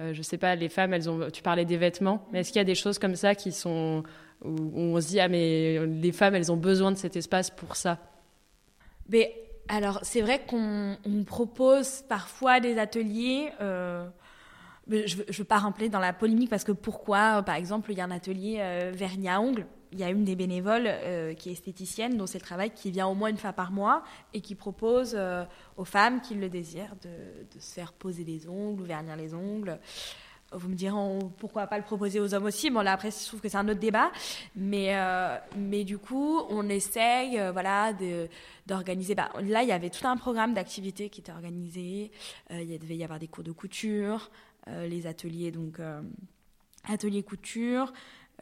euh, 0.00 0.12
je 0.12 0.22
sais 0.22 0.38
pas, 0.38 0.54
les 0.54 0.68
femmes, 0.68 0.92
elles 0.92 1.10
ont, 1.10 1.30
tu 1.30 1.42
parlais 1.42 1.64
des 1.64 1.78
vêtements, 1.78 2.28
mais 2.30 2.40
est-ce 2.40 2.52
qu'il 2.52 2.60
y 2.60 2.62
a 2.62 2.64
des 2.64 2.74
choses 2.74 2.98
comme 2.98 3.16
ça 3.16 3.34
qui 3.34 3.50
sont, 3.50 4.04
où, 4.44 4.70
on 4.76 5.00
se 5.00 5.08
dit, 5.08 5.20
ah 5.20 5.28
mais 5.28 5.84
les 5.86 6.12
femmes, 6.12 6.34
elles 6.34 6.52
ont 6.52 6.56
besoin 6.56 6.92
de 6.92 6.96
cet 6.96 7.16
espace 7.16 7.50
pour 7.50 7.74
ça? 7.74 7.98
Mais, 9.08 9.34
Alors, 9.68 10.00
c'est 10.02 10.20
vrai 10.20 10.42
qu'on 10.46 10.96
propose 11.26 12.02
parfois 12.08 12.60
des 12.60 12.78
ateliers. 12.78 13.50
je 13.58 14.06
ne 14.90 15.32
veux 15.32 15.44
pas 15.44 15.58
rentrer 15.58 15.88
dans 15.88 16.00
la 16.00 16.12
polémique 16.12 16.50
parce 16.50 16.64
que 16.64 16.72
pourquoi, 16.72 17.42
par 17.42 17.54
exemple, 17.54 17.90
il 17.92 17.98
y 17.98 18.00
a 18.00 18.04
un 18.04 18.10
atelier 18.10 18.90
vernis 18.92 19.30
à 19.30 19.40
ongles 19.40 19.66
il 19.92 19.98
y 19.98 20.04
a 20.04 20.10
une 20.10 20.24
des 20.24 20.36
bénévoles 20.36 20.86
euh, 20.86 21.34
qui 21.34 21.50
est 21.50 21.52
esthéticienne, 21.52 22.16
dont 22.16 22.26
c'est 22.26 22.38
le 22.38 22.44
travail, 22.44 22.70
qui 22.70 22.90
vient 22.90 23.06
au 23.06 23.14
moins 23.14 23.28
une 23.28 23.36
fois 23.36 23.52
par 23.52 23.70
mois 23.70 24.02
et 24.32 24.40
qui 24.40 24.54
propose 24.54 25.14
euh, 25.14 25.44
aux 25.76 25.84
femmes 25.84 26.20
qui 26.20 26.34
le 26.34 26.48
désirent 26.48 26.96
de, 27.02 27.60
se 27.60 27.74
faire 27.74 27.92
poser 27.92 28.24
des 28.24 28.48
ongles 28.48 28.82
ou 28.82 28.84
vernir 28.84 29.16
les 29.16 29.34
ongles. 29.34 29.78
Vous 30.54 30.68
me 30.68 30.74
direz 30.74 30.94
pourquoi 31.38 31.66
pas 31.66 31.78
le 31.78 31.84
proposer 31.84 32.20
aux 32.20 32.34
hommes 32.34 32.44
aussi? 32.44 32.68
Bon, 32.68 32.82
là, 32.82 32.92
après, 32.92 33.10
je 33.10 33.26
trouve 33.26 33.40
que 33.40 33.48
c'est 33.48 33.56
un 33.56 33.68
autre 33.68 33.80
débat. 33.80 34.12
Mais, 34.54 34.94
euh, 34.94 35.38
mais 35.56 35.82
du 35.82 35.96
coup, 35.96 36.40
on 36.50 36.68
essaye 36.68 37.40
voilà, 37.52 37.94
d'organiser. 38.66 39.14
Bah, 39.14 39.30
là, 39.40 39.62
il 39.62 39.68
y 39.70 39.72
avait 39.72 39.88
tout 39.88 40.06
un 40.06 40.16
programme 40.18 40.52
d'activités 40.52 41.08
qui 41.08 41.20
était 41.22 41.32
organisé. 41.32 42.10
il 42.50 42.78
devait 42.78 42.96
y 42.96 43.04
avoir 43.04 43.18
des 43.18 43.28
cours 43.28 43.44
de 43.44 43.52
couture, 43.52 44.30
les 44.66 45.06
ateliers, 45.06 45.52
donc, 45.52 45.80
ateliers 46.84 47.22
couture. 47.22 47.90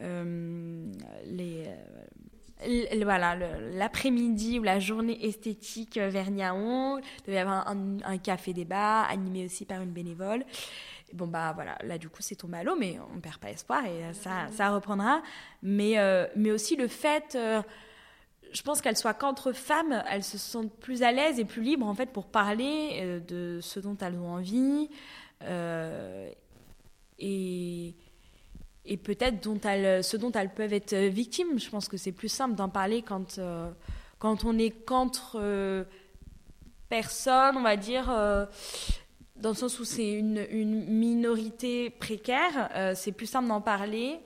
Euh, 0.01 0.91
les 1.25 1.65
euh, 2.63 3.03
voilà, 3.03 3.35
l'après-midi 3.35 4.59
ou 4.59 4.63
la 4.63 4.79
journée 4.79 5.25
esthétique 5.25 5.97
euh, 5.97 6.11
à 6.41 6.53
ongles. 6.53 7.03
Il 7.19 7.25
devait 7.25 7.37
y 7.37 7.39
avoir 7.39 7.67
un, 7.67 8.17
café 8.19 8.53
débat 8.53 9.01
animé 9.03 9.45
aussi 9.45 9.65
par 9.65 9.81
une 9.81 9.91
bénévole. 9.91 10.45
bon, 11.13 11.27
bah 11.27 11.53
voilà, 11.55 11.77
là 11.83 11.97
du 11.97 12.07
coup 12.07 12.21
c'est 12.21 12.35
tombé 12.35 12.59
à 12.59 12.63
l'eau, 12.63 12.75
mais 12.77 12.97
on 13.11 13.15
ne 13.15 13.21
perd 13.21 13.37
pas 13.37 13.49
espoir 13.49 13.83
et 13.85 14.13
ça, 14.13 14.47
ça 14.51 14.69
reprendra. 14.69 15.23
Mais, 15.63 15.95
mais 16.35 16.51
aussi 16.51 16.75
le 16.75 16.87
fait, 16.87 17.35
je 18.53 18.61
pense 18.61 18.79
qu'elles 18.81 18.97
soient 18.97 19.15
qu'entre 19.15 19.53
femmes, 19.53 20.03
elles 20.11 20.23
se 20.23 20.37
sentent 20.37 20.77
plus 20.79 21.01
à 21.01 21.11
l'aise 21.11 21.39
et 21.39 21.45
plus 21.45 21.63
libres 21.63 21.87
en 21.87 21.95
fait 21.95 22.11
pour 22.11 22.27
parler 22.27 23.21
de 23.27 23.57
ce 23.59 23.79
dont 23.79 23.97
elles 23.99 24.19
ont 24.19 24.33
envie 24.33 24.87
et, 27.21 27.95
et 28.85 28.97
peut-être 28.97 29.43
dont 29.43 29.59
elles, 29.61 30.03
ce 30.03 30.17
dont 30.17 30.31
elles 30.31 30.53
peuvent 30.53 30.73
être 30.73 30.95
victimes. 30.95 31.59
Je 31.59 31.69
pense 31.69 31.87
que 31.87 31.97
c'est 31.97 32.11
plus 32.11 32.29
simple 32.29 32.55
d'en 32.55 32.69
parler 32.69 33.01
quand, 33.01 33.37
euh, 33.37 33.69
quand 34.19 34.43
on 34.43 34.57
est 34.57 34.71
qu'entre 34.71 35.85
personnes, 36.89 37.57
on 37.57 37.61
va 37.61 37.77
dire, 37.77 38.07
dans 39.37 39.49
le 39.49 39.55
sens 39.55 39.79
où 39.79 39.85
c'est 39.85 40.11
une, 40.11 40.45
une, 40.49 40.85
minorité 40.85 41.89
précaire. 41.89 42.93
c'est 42.95 43.11
plus 43.11 43.27
simple 43.27 43.47
d'en 43.47 43.61
parler 43.61 44.19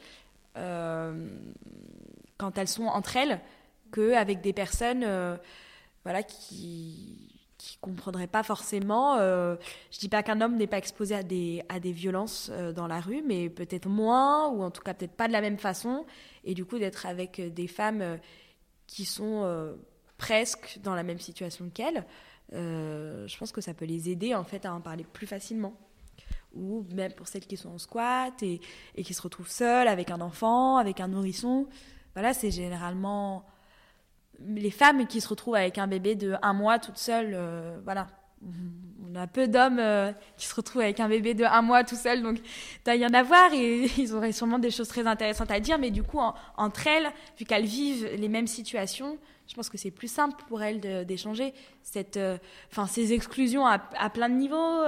quand 2.37 2.57
elles 2.57 2.67
sont 2.67 2.85
entre 2.85 3.17
elles 3.17 3.39
qu'avec 3.95 4.41
des 4.41 4.53
personnes 4.53 5.03
euh, 5.03 5.37
voilà, 6.03 6.23
qui 6.23 7.34
qui 7.65 7.77
comprendraient 7.77 8.27
pas 8.27 8.43
forcément. 8.43 9.15
Euh, 9.15 9.55
je 9.91 9.97
dis 9.97 10.09
pas 10.09 10.21
qu'un 10.21 10.39
homme 10.41 10.55
n'est 10.55 10.67
pas 10.67 10.77
exposé 10.77 11.15
à 11.15 11.23
des, 11.23 11.63
à 11.67 11.79
des 11.79 11.91
violences 11.91 12.49
euh, 12.51 12.71
dans 12.71 12.85
la 12.85 12.99
rue, 12.99 13.23
mais 13.25 13.49
peut-être 13.49 13.89
moins, 13.89 14.49
ou 14.49 14.61
en 14.61 14.69
tout 14.69 14.83
cas 14.83 14.93
peut-être 14.93 15.15
pas 15.15 15.27
de 15.27 15.33
la 15.33 15.41
même 15.41 15.57
façon. 15.57 16.05
Et 16.43 16.53
du 16.53 16.63
coup, 16.63 16.77
d'être 16.77 17.07
avec 17.07 17.41
des 17.41 17.67
femmes 17.67 18.19
qui 18.85 19.03
sont 19.03 19.75
presque 20.17 20.79
dans 20.83 20.93
la 20.93 21.01
même 21.01 21.19
situation 21.19 21.71
qu'elles, 21.73 22.05
je 22.51 23.37
pense 23.37 23.51
que 23.51 23.61
ça 23.61 23.73
peut 23.73 23.85
les 23.85 24.11
aider 24.11 24.35
en 24.35 24.43
fait 24.43 24.63
à 24.67 24.73
en 24.73 24.79
parler 24.79 25.03
plus 25.11 25.25
facilement. 25.25 25.73
Ou 26.53 26.85
même 26.93 27.13
pour 27.13 27.27
celles 27.27 27.47
qui 27.47 27.57
sont 27.57 27.69
en 27.69 27.77
squat 27.79 28.43
et, 28.43 28.61
et 28.93 29.03
qui 29.03 29.15
se 29.15 29.21
retrouvent 29.23 29.49
seules 29.49 29.87
avec 29.87 30.11
un 30.11 30.21
enfant, 30.21 30.77
avec 30.77 30.99
un 30.99 31.07
nourrisson. 31.07 31.67
Voilà, 32.13 32.35
c'est 32.35 32.51
généralement 32.51 33.43
les 34.47 34.71
femmes 34.71 35.07
qui 35.07 35.21
se 35.21 35.27
retrouvent 35.27 35.55
avec 35.55 35.77
un 35.77 35.87
bébé 35.87 36.15
de 36.15 36.35
un 36.41 36.53
mois 36.53 36.79
toute 36.79 36.97
seule, 36.97 37.31
euh, 37.33 37.77
voilà. 37.83 38.07
On 39.07 39.15
a 39.15 39.27
peu 39.27 39.47
d'hommes 39.47 39.79
euh, 39.79 40.11
qui 40.37 40.45
se 40.45 40.53
retrouvent 40.53 40.81
avec 40.81 40.99
un 40.99 41.07
bébé 41.07 41.33
de 41.33 41.45
un 41.45 41.61
mois 41.61 41.83
tout 41.83 41.95
seul, 41.95 42.21
donc 42.21 42.39
il 42.85 42.95
y 42.95 43.05
en 43.05 43.13
a 43.13 43.19
à 43.19 43.23
voir 43.23 43.53
et 43.53 43.85
ils 43.97 44.13
auraient 44.13 44.33
sûrement 44.33 44.59
des 44.59 44.71
choses 44.71 44.87
très 44.87 45.07
intéressantes 45.07 45.51
à 45.51 45.59
dire, 45.59 45.79
mais 45.79 45.89
du 45.89 46.03
coup, 46.03 46.19
entre 46.57 46.87
elles, 46.87 47.09
vu 47.39 47.45
qu'elles 47.45 47.65
vivent 47.65 48.09
les 48.17 48.27
mêmes 48.27 48.47
situations, 48.47 49.17
je 49.47 49.55
pense 49.55 49.69
que 49.69 49.77
c'est 49.77 49.91
plus 49.91 50.11
simple 50.11 50.43
pour 50.47 50.61
elles 50.61 51.05
d'échanger 51.05 51.53
euh, 52.17 52.37
ces 52.87 53.13
exclusions 53.13 53.65
à, 53.65 53.79
plein 54.09 54.27
de 54.29 54.35
niveaux, 54.35 54.83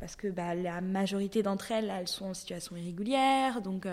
parce 0.00 0.16
que 0.16 0.28
bah, 0.28 0.54
la 0.54 0.80
majorité 0.80 1.42
d'entre 1.42 1.70
elles, 1.70 1.92
elles 1.96 2.08
sont 2.08 2.26
en 2.26 2.34
situation 2.34 2.76
irrégulière, 2.76 3.62
donc 3.62 3.86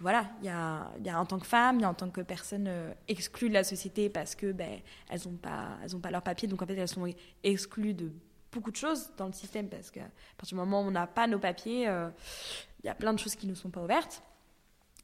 voilà, 0.00 0.28
il 0.40 0.46
y 0.46 0.48
a, 0.48 1.20
en 1.20 1.24
tant 1.24 1.38
que 1.38 1.46
femme, 1.46 1.76
il 1.76 1.82
y 1.82 1.84
a 1.84 1.88
en 1.88 1.94
tant 1.94 2.10
que 2.10 2.20
personne 2.20 2.66
euh, 2.68 2.92
exclue 3.06 3.48
de 3.48 3.54
la 3.54 3.64
société 3.64 4.08
parce 4.08 4.34
que 4.34 4.50
ben, 4.52 4.80
elles 5.08 5.20
n'ont 5.26 5.36
pas, 5.36 5.78
pas 6.02 6.10
leur 6.10 6.22
papier, 6.22 6.48
donc 6.48 6.62
en 6.62 6.66
fait 6.66 6.74
elles 6.74 6.88
sont 6.88 7.06
exclues 7.42 7.94
de 7.94 8.10
beaucoup 8.50 8.70
de 8.70 8.76
choses 8.76 9.10
dans 9.16 9.26
le 9.26 9.32
système 9.32 9.68
parce 9.68 9.90
qu'à 9.90 10.08
partir 10.36 10.56
du 10.56 10.60
moment 10.60 10.82
où 10.82 10.86
on 10.86 10.90
n'a 10.90 11.06
pas 11.06 11.26
nos 11.26 11.38
papiers, 11.38 11.88
euh, 11.88 12.08
il 12.82 12.86
y 12.86 12.88
a 12.88 12.94
plein 12.94 13.12
de 13.12 13.18
choses 13.18 13.36
qui 13.36 13.46
ne 13.46 13.54
sont 13.54 13.70
pas 13.70 13.82
ouvertes. 13.82 14.22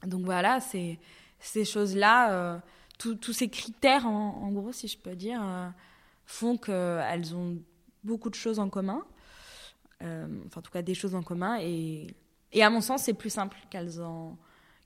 Donc 0.05 0.25
voilà, 0.25 0.61
c'est 0.61 0.99
ces 1.39 1.65
choses-là, 1.65 2.33
euh, 2.33 2.59
tous 2.99 3.33
ces 3.33 3.49
critères 3.49 4.07
en, 4.07 4.51
gros, 4.51 4.73
si 4.73 4.89
je 4.89 4.99
peux 4.99 5.15
dire, 5.15 5.43
font 6.27 6.59
qu'elles 6.59 7.35
ont 7.35 7.59
beaucoup 8.05 8.29
de 8.29 8.35
choses 8.35 8.59
en 8.59 8.69
commun, 8.69 9.05
enfin 10.01 10.59
en 10.59 10.63
tout 10.63 10.71
cas 10.71 10.83
des 10.83 10.95
choses 10.95 11.15
en 11.15 11.23
commun 11.23 11.59
et, 11.61 12.09
et 12.53 12.63
à 12.63 12.69
mon 12.69 12.83
sens 12.83 13.05
c'est 13.05 13.15
plus 13.15 13.31
simple 13.31 13.57
qu'elles 13.71 14.03
en 14.03 14.37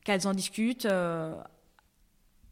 qu'elles 0.05 0.29
en 0.29 0.35
discutent. 0.35 0.87
Euh, 0.87 1.35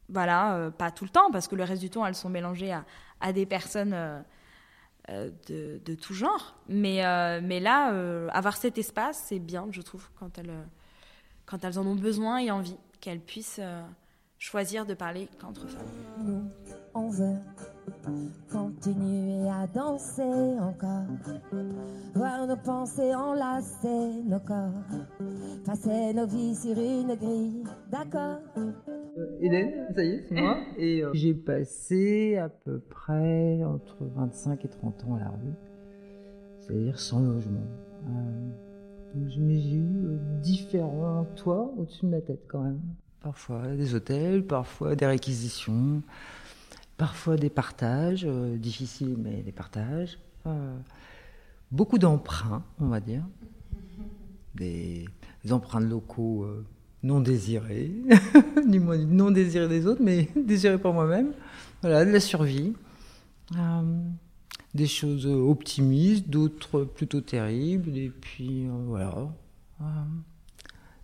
voilà, 0.09 0.55
euh, 0.55 0.71
pas 0.71 0.91
tout 0.91 1.05
le 1.05 1.09
temps, 1.09 1.31
parce 1.31 1.47
que 1.47 1.55
le 1.55 1.63
reste 1.63 1.81
du 1.81 1.89
temps, 1.89 2.05
elles 2.05 2.15
sont 2.15 2.29
mélangées 2.29 2.75
à, 3.21 3.33
des 3.33 3.45
personnes 3.45 3.93
euh, 3.93 5.29
de, 5.47 5.79
de, 5.83 5.95
tout 5.95 6.13
genre. 6.13 6.57
Mais, 6.67 7.01
mais 7.41 7.59
là, 7.59 7.93
avoir 8.31 8.57
cet 8.57 8.77
espace, 8.77 9.23
c'est 9.27 9.39
bien, 9.39 9.67
je 9.71 9.81
trouve, 9.81 10.09
quand 10.19 10.37
elles, 10.37 10.53
quand 11.45 11.63
elles 11.63 11.79
en 11.79 11.85
ont 11.85 11.95
besoin 11.95 12.39
et 12.39 12.51
envie, 12.51 12.77
qu'elles 12.99 13.21
puissent 13.21 13.61
choisir 14.43 14.85
de 14.85 14.93
parler 14.93 15.29
qu'entre 15.39 15.65
femmes. 15.69 16.49
on 16.93 17.09
veut 17.09 17.37
continuer 18.51 19.49
à 19.49 19.65
danser 19.67 20.59
encore, 20.59 21.05
voir 22.13 22.45
nos 22.45 22.57
pensées 22.57 23.15
enlacer 23.15 24.21
nos 24.25 24.41
corps, 24.41 24.83
passer 25.65 26.13
nos 26.13 26.27
vies 26.27 26.55
sur 26.55 26.77
une 26.77 27.15
grille, 27.15 27.63
d'accord 27.89 28.39
Hélène, 29.39 29.87
ça 29.95 30.03
y 30.03 30.09
est, 30.09 30.25
c'est 30.27 30.35
moi. 30.35 30.57
Et 30.77 31.03
euh, 31.03 31.11
j'ai 31.13 31.33
passé 31.33 32.35
à 32.35 32.49
peu 32.49 32.79
près 32.79 33.63
entre 33.63 34.03
25 34.03 34.65
et 34.65 34.67
30 34.67 35.05
ans 35.05 35.15
à 35.15 35.19
la 35.19 35.29
rue, 35.29 35.53
c'est-à-dire 36.59 36.99
sans 36.99 37.21
logement. 37.21 37.65
Euh, 38.09 38.49
donc 39.15 39.29
j'ai 39.29 39.75
eu 39.75 40.05
euh, 40.05 40.17
différents 40.41 41.25
toits 41.37 41.73
au-dessus 41.77 42.07
de 42.07 42.11
ma 42.11 42.19
tête 42.19 42.43
quand 42.49 42.63
même. 42.63 42.81
Parfois 43.23 43.67
des 43.67 43.95
hôtels, 43.95 44.45
parfois 44.45 44.97
des 44.97 45.05
réquisitions, 45.05 46.03
parfois 46.97 47.37
des 47.37 47.49
partages, 47.49 48.25
euh, 48.27 48.57
difficiles 48.57 49.15
mais 49.17 49.41
des 49.43 49.53
partages. 49.53 50.19
Euh, 50.45 50.77
beaucoup 51.71 51.97
d'emprunts, 51.97 52.65
on 52.81 52.87
va 52.87 52.99
dire. 52.99 53.23
Des, 54.55 55.05
emprunts 55.49 55.79
locaux 55.79 56.43
euh, 56.43 56.65
non 57.01 57.21
désirés, 57.21 57.93
ni 58.67 58.79
moins 58.79 58.97
non 58.97 59.31
désirés 59.31 59.69
des 59.69 59.87
autres, 59.87 60.01
mais 60.03 60.27
désirés 60.35 60.77
par 60.77 60.91
moi-même. 60.91 61.31
Voilà, 61.81 62.03
de 62.03 62.11
la 62.11 62.19
survie. 62.19 62.73
des 64.73 64.87
choses 64.87 65.27
optimistes, 65.27 66.29
d'autres 66.29 66.83
plutôt 66.83 67.21
terribles, 67.21 67.97
et 67.97 68.09
puis 68.09 68.67
voilà. 68.87 69.29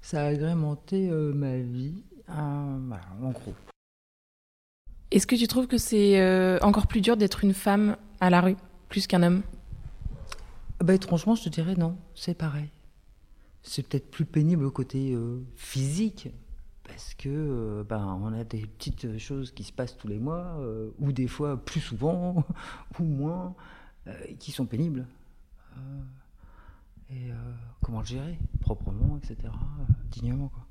ça 0.02 0.24
a 0.24 0.26
agrémenté 0.26 1.10
ma 1.10 1.58
vie 1.58 2.04
en 2.30 3.32
gros. 3.32 3.54
Est-ce 5.12 5.26
que 5.26 5.36
tu 5.36 5.48
trouves 5.48 5.66
que 5.66 5.80
c'est 5.80 6.22
euh, 6.22 6.60
encore 6.62 6.86
plus 6.86 7.02
dur 7.02 7.18
d'être 7.18 7.44
une 7.44 7.56
femme 7.56 7.98
à 8.20 8.30
la 8.30 8.42
rue, 8.42 8.56
plus 8.90 9.08
qu'un 9.08 9.24
homme? 9.24 9.42
Bah, 10.84 10.94
Étrangement, 10.94 11.34
je 11.34 11.44
te 11.44 11.50
dirais 11.50 11.74
non, 11.76 11.98
c'est 12.14 12.36
pareil. 12.36 12.70
C'est 13.64 13.88
peut-être 13.88 14.12
plus 14.12 14.26
pénible 14.26 14.66
au 14.66 14.72
côté 14.72 15.14
euh, 15.14 15.44
physique, 15.56 16.30
parce 16.84 17.16
que 17.16 17.28
euh, 17.28 17.84
ben, 17.84 18.20
on 18.22 18.34
a 18.34 18.44
des 18.44 18.68
petites 18.68 19.18
choses 19.18 19.52
qui 19.52 19.64
se 19.64 19.74
passent 19.74 19.98
tous 19.98 20.08
les 20.08 20.20
mois, 20.20 20.60
ou 21.00 21.12
des 21.12 21.28
fois 21.28 21.58
plus 21.58 21.82
souvent, 21.82 22.44
ou 23.00 23.04
moins, 23.04 23.56
qui 24.38 24.52
sont 24.52 24.66
pénibles. 24.68 25.08
et 27.10 27.32
comment 27.82 28.02
le 28.02 28.06
gérer 28.06 28.38
proprement, 28.62 29.18
etc., 29.18 29.52
dignement. 30.12 30.50
Quoi. 30.50 30.69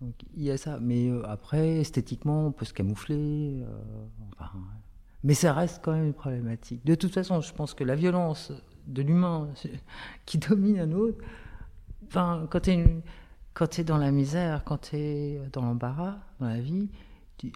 Donc 0.00 0.14
il 0.34 0.44
y 0.44 0.50
a 0.50 0.56
ça. 0.56 0.78
Mais 0.80 1.08
euh, 1.08 1.22
après, 1.26 1.78
esthétiquement, 1.78 2.46
on 2.46 2.52
peut 2.52 2.64
se 2.64 2.72
camoufler. 2.72 3.62
Euh, 3.62 4.44
mais 5.24 5.34
ça 5.34 5.52
reste 5.52 5.80
quand 5.82 5.92
même 5.92 6.06
une 6.06 6.14
problématique. 6.14 6.84
De 6.84 6.94
toute 6.94 7.12
façon, 7.12 7.40
je 7.40 7.52
pense 7.52 7.74
que 7.74 7.84
la 7.84 7.96
violence 7.96 8.52
de 8.86 9.02
l'humain 9.02 9.48
qui 10.26 10.38
domine 10.38 10.78
un 10.78 10.92
autre, 10.92 11.18
quand 12.12 12.60
tu 12.60 12.70
es, 12.70 13.02
es, 13.78 13.84
dans 13.84 13.98
la 13.98 14.10
misère, 14.10 14.62
quand 14.64 14.78
tu 14.78 14.96
es 14.96 15.40
dans 15.52 15.62
l'embarras, 15.62 16.18
dans 16.40 16.48
la 16.48 16.60
vie, 16.60 16.88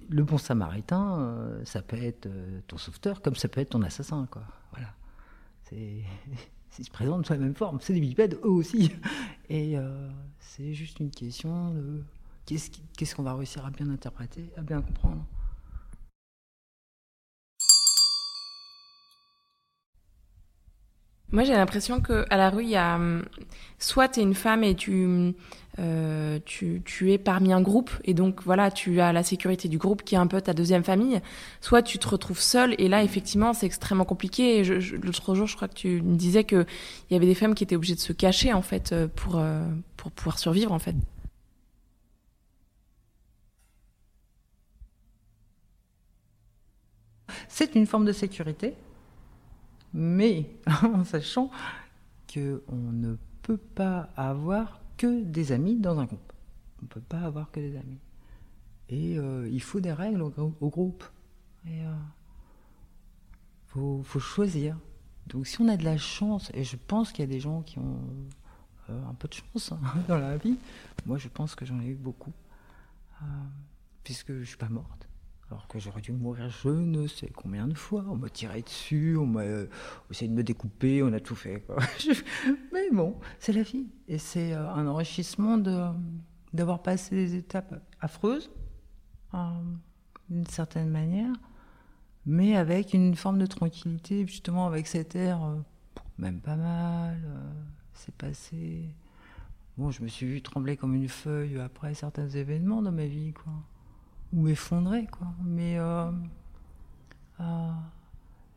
le 0.09 0.23
bon 0.23 0.39
samaritain, 0.39 1.21
euh, 1.21 1.65
ça 1.65 1.83
peut 1.83 2.03
être 2.03 2.29
ton 2.67 2.79
sauveteur 2.79 3.23
comme 3.23 3.35
ça 3.35 3.49
peut 3.49 3.61
être 3.61 3.71
ton 3.71 3.83
assassin. 3.83 4.27
Quoi. 4.31 4.43
Voilà. 4.73 4.89
Ils 6.79 6.85
se 6.85 6.91
présentent 6.91 7.27
sous 7.27 7.33
la 7.33 7.39
même 7.39 7.55
forme. 7.55 7.79
C'est 7.81 7.93
des 7.93 8.01
bipèdes, 8.01 8.39
eux 8.45 8.51
aussi. 8.51 8.93
Et 9.49 9.77
c'est 10.39 10.75
juste 10.75 11.01
une 11.01 11.11
question 11.11 11.71
de 11.71 12.03
qu'est-ce 12.97 13.15
qu'on 13.15 13.23
va 13.23 13.35
réussir 13.35 13.65
à 13.65 13.71
bien 13.71 13.89
interpréter, 13.91 14.51
à 14.57 14.63
bien 14.63 14.81
comprendre? 14.81 15.25
Moi, 21.33 21.45
j'ai 21.45 21.55
l'impression 21.55 22.03
qu'à 22.03 22.37
la 22.37 22.51
rue, 22.51 22.65
il 22.65 22.69
y 22.69 22.77
a 22.77 22.97
hum, 22.97 23.25
soit 23.79 24.09
tu 24.09 24.21
es 24.21 24.23
une 24.23 24.35
femme 24.35 24.63
et 24.63 24.75
tu, 24.75 25.35
euh, 25.79 26.39
tu, 26.45 26.83
tu, 26.85 27.11
es 27.11 27.17
parmi 27.17 27.55
un 27.55 27.63
groupe, 27.63 27.91
et 28.05 28.13
donc 28.13 28.43
voilà, 28.45 28.71
tu 28.71 29.01
as 29.01 29.15
la 29.15 29.23
sécurité 29.23 29.67
du 29.69 29.79
groupe 29.79 30.03
qui 30.03 30.15
est 30.15 30.19
un 30.19 30.27
peu 30.27 30.43
ta 30.43 30.53
deuxième 30.53 30.85
famille, 30.85 31.23
soit 31.63 31.81
tu 31.81 31.99
te 31.99 32.07
retrouves 32.07 32.39
seule, 32.39 32.75
et 32.77 32.87
là, 32.87 33.03
effectivement, 33.03 33.55
c'est 33.55 33.65
extrêmement 33.65 34.05
compliqué. 34.05 34.63
L'autre 34.63 35.35
jour, 35.35 35.47
je 35.47 35.57
crois 35.57 35.69
que 35.69 35.75
tu 35.75 36.03
me 36.03 36.17
disais 36.17 36.45
qu'il 36.45 36.67
y 37.11 37.15
avait 37.15 37.27
des 37.27 37.35
femmes 37.35 37.55
qui 37.55 37.65
étaient 37.65 37.77
obligées 37.77 37.95
de 37.95 38.01
se 38.01 38.13
cacher, 38.13 38.53
en 38.53 38.63
fait, 38.63 38.93
euh, 38.93 39.09
pour, 39.09 39.39
euh, 39.39 39.65
pour 39.97 40.13
pouvoir 40.13 40.39
survivre, 40.39 40.73
en 40.73 40.79
fait. 40.79 40.97
C'est 47.63 47.77
une 47.77 47.87
forme 47.87 48.05
de 48.05 48.13
sécurité, 48.13 48.75
mais 49.95 50.51
en 50.83 51.05
sachant 51.05 51.49
qu'on 52.27 52.61
ne 52.77 53.15
peut 53.43 53.57
pas 53.57 54.09
avoir 54.17 54.81
que 54.97 55.23
des 55.23 55.53
amis 55.53 55.77
dans 55.77 56.01
un 56.01 56.07
groupe. 56.07 56.33
On 56.81 56.87
ne 56.87 56.89
peut 56.89 57.01
pas 57.01 57.21
avoir 57.21 57.53
que 57.53 57.61
des 57.61 57.77
amis. 57.77 58.01
Et 58.89 59.17
euh, 59.17 59.49
il 59.49 59.63
faut 59.63 59.79
des 59.79 59.93
règles 59.93 60.23
au, 60.23 60.69
groupe. 60.71 61.05
Et 61.69 61.87
euh, 61.87 61.95
faut, 63.69 64.19
choisir. 64.19 64.77
Donc 65.29 65.47
si 65.47 65.61
on 65.61 65.69
a 65.69 65.77
de 65.77 65.85
la 65.85 65.99
chance, 65.99 66.51
et 66.55 66.65
je 66.65 66.77
pense 66.77 67.13
qu'il 67.13 67.25
y 67.25 67.29
a 67.29 67.33
des 67.33 67.39
gens 67.39 67.63
qui 67.63 67.79
ont 67.79 68.01
euh, 68.91 69.09
un 69.09 69.15
peu 69.15 69.29
de 69.29 69.35
chance 69.35 69.71
hein, 69.71 69.79
dans 70.09 70.19
la 70.19 70.37
vie, 70.37 70.59
moi 71.07 71.17
je 71.17 71.29
pense 71.29 71.55
que 71.55 71.65
j'en 71.65 71.81
ai 71.81 71.87
eu 71.87 71.95
beaucoup, 71.95 72.33
puisque 74.03 74.37
je 74.37 74.43
suis 74.43 74.57
pas 74.57 74.69
morte. 74.69 75.07
Alors 75.53 75.69
que 75.69 75.79
j'aurais 75.79 76.01
dû 76.01 76.13
mourir 76.13 76.49
je 76.49 76.71
ne 76.71 77.07
sais 77.07 77.29
combien 77.29 77.67
de 77.69 77.75
fois. 77.75 78.07
On 78.09 78.17
m'a 78.17 78.31
tiré 78.31 78.63
dessus, 78.63 79.19
on 79.19 79.27
m'a 79.27 79.43
euh, 79.43 79.67
essayé 80.11 80.27
de 80.31 80.33
me 80.35 80.43
découper, 80.43 81.03
on 81.03 81.13
a 81.13 81.21
tout 81.21 81.35
fait. 81.35 81.63
Mais 82.73 82.89
bon, 82.91 83.21
c'est 83.39 83.53
la 83.53 83.63
vie. 83.63 83.85
Et 84.09 84.17
c'est 84.17 84.55
euh, 84.55 84.73
un 84.73 84.87
enrichissement 84.87 85.59
d'avoir 86.55 86.83
passé 86.83 87.15
des 87.17 87.35
étapes 87.35 87.75
affreuses, 88.01 88.51
euh, 89.35 89.39
d'une 90.31 90.47
certaine 90.47 90.89
manière, 90.89 91.35
mais 92.25 92.57
avec 92.57 92.95
une 92.95 93.15
forme 93.15 93.39
de 93.39 93.45
tranquillité, 93.45 94.27
justement 94.27 94.67
avec 94.67 94.87
cet 94.87 95.15
air, 95.17 95.39
même 96.17 96.41
pas 96.41 96.57
mal, 96.57 97.21
c'est 97.93 98.15
passé. 98.15 98.89
Bon, 99.77 99.91
je 99.91 100.03
me 100.03 100.09
suis 100.09 100.25
vu 100.25 100.41
trembler 100.41 100.79
comme 100.79 100.95
une 100.95 101.11
feuille 101.11 101.61
après 101.61 101.93
certains 101.93 102.29
événements 102.31 102.81
dans 102.81 102.93
ma 102.93 103.05
vie, 103.05 103.35
quoi. 103.35 103.53
Ou 104.33 104.43
m'effondrer, 104.43 105.07
quoi. 105.07 105.29
Mais 105.45 105.79
euh, 105.79 106.11
euh, 107.41 107.71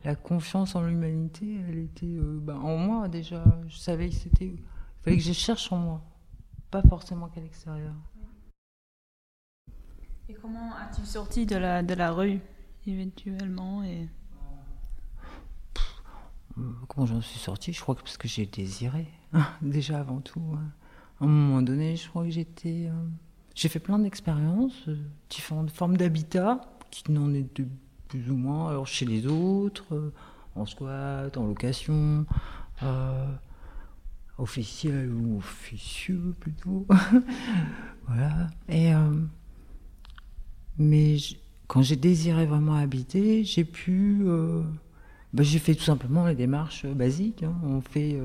la 0.04 0.16
confiance 0.16 0.76
en 0.76 0.84
l'humanité, 0.84 1.60
elle 1.68 1.80
était 1.80 2.06
euh, 2.06 2.40
bah, 2.42 2.58
en 2.58 2.78
moi 2.78 3.08
déjà. 3.10 3.44
Je 3.68 3.78
savais 3.78 4.10
que 4.10 4.16
c'était. 4.16 4.46
Il 4.56 4.64
fallait 5.04 5.18
que 5.18 5.24
je 5.24 5.34
cherche 5.34 5.72
en 5.72 5.78
moi, 5.78 6.02
pas 6.72 6.82
forcément 6.84 7.28
qu'à 7.30 7.42
l'extérieur. 7.42 7.94
Et 10.28 10.34
comment 10.34 10.74
as-tu 10.76 11.06
sorti 11.06 11.46
de 11.46 11.56
la, 11.56 11.84
de 11.84 11.94
la 11.94 12.12
rue 12.12 12.40
éventuellement 12.88 13.84
et... 13.84 14.10
Comment 16.88 17.06
j'en 17.06 17.22
suis 17.22 17.38
sortie 17.38 17.74
Je 17.74 17.82
crois 17.82 17.96
que 17.96 18.02
parce 18.02 18.18
que 18.18 18.28
j'ai 18.30 18.46
désiré, 18.46 19.08
déjà 19.62 20.00
avant 20.00 20.22
tout. 20.22 20.42
hein. 20.56 20.72
À 21.20 21.26
un 21.26 21.28
moment 21.28 21.62
donné, 21.62 21.96
je 21.98 22.08
crois 22.10 22.24
que 22.24 22.30
j'étais. 22.30 22.88
euh, 22.90 23.08
J'ai 23.56 23.70
fait 23.70 23.80
plein 23.80 24.00
d'expériences, 24.00 24.88
euh, 24.90 24.96
différentes 25.30 25.72
formes 25.72 25.98
d'habitat, 25.98 26.62
qui 26.92 27.12
n'en 27.12 27.34
étaient 27.34 27.66
plus 28.10 28.30
ou 28.30 28.36
moins. 28.36 28.70
Alors 28.70 28.86
chez 28.88 29.06
les 29.06 29.28
autres, 29.28 29.96
euh, 29.96 30.14
en 30.56 30.66
squat, 30.66 31.36
en 31.38 31.46
location, 31.48 32.26
euh, 32.84 33.26
officiel 34.38 35.10
ou 35.12 35.38
officieux 35.38 36.36
plutôt. 36.40 36.86
voilà. 38.08 38.48
Et. 38.70 38.94
euh, 38.94 39.12
mais 40.78 41.18
quand 41.68 41.82
j'ai 41.82 41.96
désiré 41.96 42.46
vraiment 42.46 42.76
habiter, 42.76 43.44
j'ai 43.44 43.64
pu. 43.64 44.26
bah, 45.34 45.44
j'ai 45.44 45.60
fait 45.60 45.74
tout 45.76 45.84
simplement 45.84 46.26
les 46.28 46.36
démarches 46.36 46.86
basiques. 46.86 47.44
hein. 47.44 47.56
On 47.64 47.82
fait, 47.82 48.20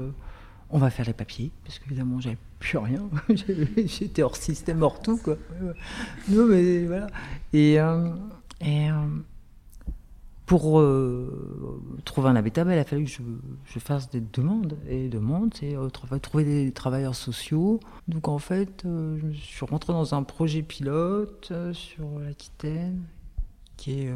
on 0.73 0.79
va 0.79 0.91
faire 0.91 1.07
les 1.07 1.13
papiers, 1.13 1.51
parce 1.65 1.79
qu'évidemment, 1.79 2.21
j'avais 2.21 2.39
plus 2.59 2.79
rien. 2.79 3.09
J'étais 3.77 4.23
hors 4.23 4.37
système, 4.37 4.83
hors 4.83 5.01
tout, 5.01 5.17
quoi. 5.17 5.37
Non, 6.29 6.47
mais 6.47 6.85
voilà. 6.85 7.09
Et, 7.53 7.81
euh, 7.81 8.11
euh, 8.63 9.07
pour 10.47 10.81
euh, 10.81 11.81
trouver 12.05 12.29
un 12.29 12.37
habitat, 12.37 12.65
bah, 12.65 12.75
il 12.75 12.79
a 12.79 12.85
fallu 12.85 13.05
que 13.05 13.11
je, 13.11 13.79
fasse 13.79 14.11
des 14.11 14.21
demandes. 14.21 14.77
Et 14.89 15.09
demandes, 15.09 15.55
c'est 15.59 15.75
trouver 15.93 16.45
des 16.45 16.73
travailleurs 16.73 17.15
sociaux. 17.15 17.81
Donc 18.09 18.29
en 18.29 18.39
fait, 18.39 18.85
je 18.85 19.33
suis 19.33 19.65
rentrée 19.65 19.93
dans 19.93 20.15
un 20.15 20.23
projet 20.23 20.63
pilote 20.63 21.53
sur 21.73 22.19
l'Aquitaine, 22.19 23.03
qui 23.77 24.03
est 24.03 24.13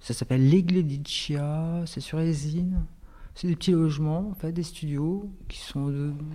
ça 0.00 0.14
s'appelle 0.14 0.48
l'Eglediccia, 0.48 1.82
c'est 1.84 2.00
sur 2.00 2.18
Esine. 2.20 2.84
C'est 3.40 3.48
des 3.48 3.56
petits 3.56 3.70
logements, 3.70 4.34
en 4.44 4.48
des 4.50 4.62
studios 4.62 5.32
qui 5.48 5.60
sont 5.60 5.90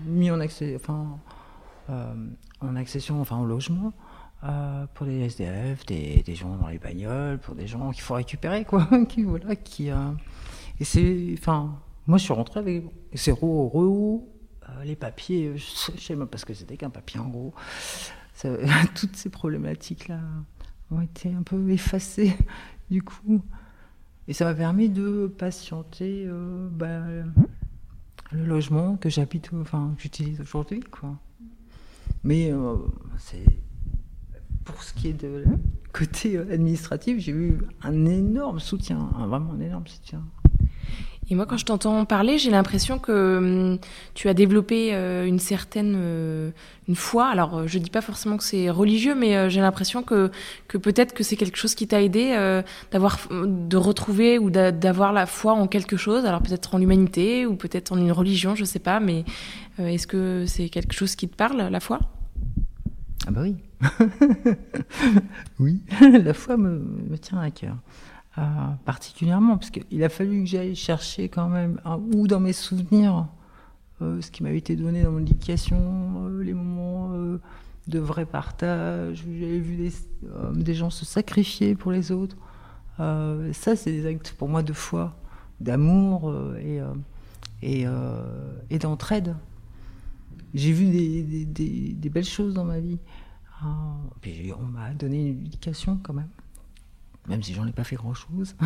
mis 0.07 0.31
en, 0.31 0.39
accès, 0.39 0.75
euh, 1.89 2.15
en 2.61 2.75
accession, 2.75 3.21
enfin 3.21 3.35
en 3.35 3.45
logement, 3.45 3.93
euh, 4.43 4.87
pour 4.91 5.05
des 5.05 5.19
SDF, 5.19 5.85
des, 5.85 6.23
gens 6.33 6.55
dans 6.55 6.67
les 6.67 6.79
bagnoles, 6.79 7.37
pour 7.37 7.53
des 7.53 7.67
gens 7.67 7.91
qu'il 7.91 8.01
faut 8.01 8.15
récupérer, 8.15 8.65
quoi. 8.65 8.89
qui, 9.07 9.21
voilà, 9.21 9.55
qui, 9.55 9.91
euh, 9.91 10.13
et 10.79 10.83
c'est, 10.83 11.35
enfin, 11.37 11.79
moi 12.07 12.17
je 12.17 12.23
suis 12.23 12.33
rentré 12.33 12.59
avec 12.59 12.85
zéro 13.13 13.65
euro, 13.65 14.27
les 14.83 14.95
papiers, 14.95 15.55
je 15.57 15.91
sais 15.99 16.15
même 16.15 16.27
pas 16.27 16.39
ce 16.39 16.45
que 16.45 16.55
c'était 16.55 16.75
qu'un 16.75 16.89
papier 16.89 17.19
en 17.19 17.27
gros. 17.27 17.53
Toutes 18.95 19.15
ces 19.15 19.29
problématiques-là 19.29 20.21
ont 20.89 21.01
été 21.01 21.31
un 21.31 21.43
peu 21.43 21.69
effacées 21.69 22.35
du 22.89 23.03
coup. 23.03 23.43
Et 24.27 24.33
ça 24.33 24.45
m'a 24.45 24.55
permis 24.55 24.89
de 24.89 25.27
patienter 25.27 26.25
euh, 26.27 26.67
bah, 26.71 27.01
le 28.31 28.45
logement 28.45 28.97
que 28.97 29.09
j'habite, 29.09 29.51
enfin 29.61 29.93
que 29.95 30.01
j'utilise 30.03 30.41
aujourd'hui, 30.41 30.79
quoi. 30.79 31.17
Mais 32.23 32.51
euh, 32.51 32.75
c'est 33.19 33.45
pour 34.63 34.81
ce 34.81 34.93
qui 34.93 35.09
est 35.09 35.13
de 35.13 35.43
côté 35.93 36.37
euh, 36.37 36.51
administratif, 36.51 37.19
j'ai 37.19 37.31
eu 37.33 37.59
un 37.83 38.05
énorme 38.05 38.59
soutien, 38.59 39.11
un- 39.15 39.27
vraiment 39.27 39.53
un 39.53 39.59
énorme 39.59 39.85
soutien. 39.87 40.23
Et 41.27 41.33
moi, 41.33 41.47
quand 41.47 41.57
je 41.57 41.65
t'entends 41.65 42.05
parler, 42.05 42.37
j'ai 42.37 42.51
l'impression 42.51 42.99
que 42.99 43.37
hum, 43.37 43.79
tu 44.13 44.29
as 44.29 44.35
développé 44.35 44.93
euh, 44.93 45.25
une 45.25 45.39
certaine 45.39 45.95
euh, 45.97 46.51
une 46.87 46.95
foi. 46.95 47.25
Alors, 47.27 47.57
euh, 47.57 47.63
je 47.67 47.79
dis 47.79 47.89
pas 47.89 48.01
forcément 48.01 48.37
que 48.37 48.43
c'est 48.43 48.69
religieux, 48.69 49.15
mais 49.15 49.35
euh, 49.35 49.49
j'ai 49.49 49.59
l'impression 49.59 50.03
que 50.03 50.29
que 50.67 50.77
peut-être 50.77 51.13
que 51.15 51.23
c'est 51.23 51.35
quelque 51.35 51.57
chose 51.57 51.73
qui 51.73 51.87
t'a 51.87 52.01
aidé 52.03 52.37
d'avoir 52.91 53.17
de 53.31 53.77
retrouver 53.77 54.37
ou 54.37 54.51
d'a- 54.51 54.71
d'avoir 54.71 55.13
la 55.13 55.25
foi 55.25 55.53
en 55.53 55.67
quelque 55.67 55.97
chose. 55.97 56.25
Alors 56.25 56.41
peut-être 56.43 56.75
en 56.75 56.77
l'humanité 56.77 57.47
ou 57.47 57.55
peut-être 57.55 57.91
en 57.91 57.97
une 57.97 58.11
religion, 58.11 58.53
je 58.53 58.63
sais 58.63 58.79
pas. 58.79 58.99
Mais 58.99 59.25
est-ce 59.79 60.05
que 60.05 60.45
c'est 60.45 60.69
quelque 60.69 60.93
chose 60.93 61.15
qui 61.15 61.27
te 61.27 61.35
parle, 61.35 61.57
la 61.71 61.79
foi? 61.79 61.99
Ah 63.27 63.31
bah 63.31 63.41
oui. 63.41 63.55
oui, 65.59 65.81
la 66.23 66.33
foi 66.33 66.57
me, 66.57 66.79
me 67.09 67.17
tient 67.17 67.39
à 67.39 67.49
cœur. 67.51 67.75
Euh, 68.37 68.41
particulièrement, 68.83 69.57
parce 69.57 69.69
qu'il 69.69 70.03
a 70.03 70.09
fallu 70.09 70.41
que 70.43 70.45
j'aille 70.49 70.75
chercher 70.75 71.29
quand 71.29 71.47
même, 71.47 71.79
un- 71.85 71.97
ou 72.13 72.27
dans 72.27 72.41
mes 72.41 72.51
souvenirs, 72.51 73.27
euh, 74.01 74.19
ce 74.21 74.29
qui 74.29 74.43
m'avait 74.43 74.57
été 74.57 74.75
donné 74.75 75.03
dans 75.03 75.11
mon 75.11 75.19
éducation, 75.19 76.25
euh, 76.27 76.43
les 76.43 76.53
moments 76.53 77.11
de 77.87 77.99
vrai 77.99 78.25
partage, 78.25 79.23
où 79.25 79.31
j'avais 79.39 79.59
vu 79.59 79.77
des, 79.77 80.73
gens 80.73 80.89
se 80.89 81.05
sacrifier 81.05 81.75
pour 81.75 81.91
les 81.91 82.11
autres. 82.11 82.35
Ça, 82.97 83.75
c'est 83.75 83.91
des 83.91 84.05
actes 84.05 84.33
pour 84.37 84.49
moi 84.49 84.63
de 84.63 84.73
foi, 84.73 85.15
d'amour 85.61 86.33
et, 87.61 87.85
d'entraide. 88.79 89.35
J'ai 90.53 90.71
vu 90.71 90.85
des, 90.89 91.45
des- 91.93 92.09
belles 92.09 92.25
choses 92.25 92.53
dans 92.53 92.65
ma 92.65 92.79
vie. 92.79 92.97
Puis 94.21 94.51
on 94.59 94.63
m'a 94.65 94.93
donné 94.93 95.29
une 95.29 95.45
éducation 95.45 95.99
quand 96.03 96.13
même, 96.13 96.29
même 97.27 97.43
si 97.43 97.53
j'en 97.53 97.65
ai 97.67 97.71
pas 97.71 97.83
fait 97.83 97.95
grand-chose. 97.95 98.55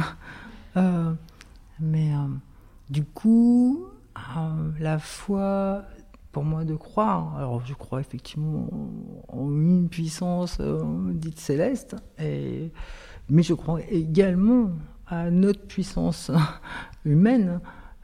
Euh, 0.78 1.14
mais 1.80 2.14
euh, 2.14 2.28
du 2.92 3.04
coup, 3.04 3.88
euh, 4.38 4.72
la 4.80 5.00
foi, 5.00 5.84
pour 6.32 6.44
moi, 6.44 6.64
de 6.64 6.76
croire, 6.76 7.36
alors 7.38 7.66
je 7.66 7.74
crois 7.74 8.00
effectivement 8.00 8.70
en 9.30 9.50
une 9.50 9.90
puissance 9.90 10.62
dite 10.62 11.40
céleste, 11.40 11.96
mais 12.20 13.42
je 13.42 13.56
crois 13.56 13.82
également 13.90 14.70
à 15.08 15.32
notre 15.32 15.66
puissance 15.66 16.30
humaine. 17.04 17.62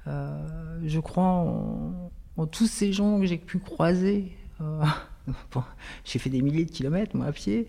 Je 0.08 1.00
crois 1.00 1.24
en, 1.24 2.48
tous 2.48 2.68
ces 2.68 2.94
gens 2.94 3.20
que 3.20 3.28
j'ai 3.28 3.38
pu 3.38 3.60
croiser. 3.60 4.36
J'ai 6.04 6.20
fait 6.20 6.32
des 6.32 6.42
milliers 6.42 6.66
de 6.66 6.72
kilomètres, 6.72 7.16
moi, 7.16 7.28
à 7.28 7.32
pied, 7.32 7.68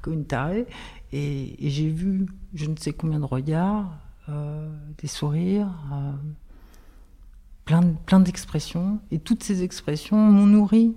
comme 0.00 0.12
une 0.12 0.24
tarée, 0.24 0.66
et, 1.12 1.56
j'ai 1.70 1.88
vu 1.88 2.26
je 2.54 2.66
ne 2.66 2.76
sais 2.76 2.92
combien 2.92 3.20
de 3.20 3.24
regards, 3.24 3.98
euh, 4.28 4.70
des 4.98 5.08
sourires, 5.08 5.70
euh, 5.92 6.12
plein, 7.64 7.82
plein 8.06 8.20
d'expressions, 8.20 9.00
et 9.10 9.18
toutes 9.18 9.42
ces 9.42 9.62
expressions 9.62 10.16
m'ont 10.16 10.46
nourri, 10.46 10.94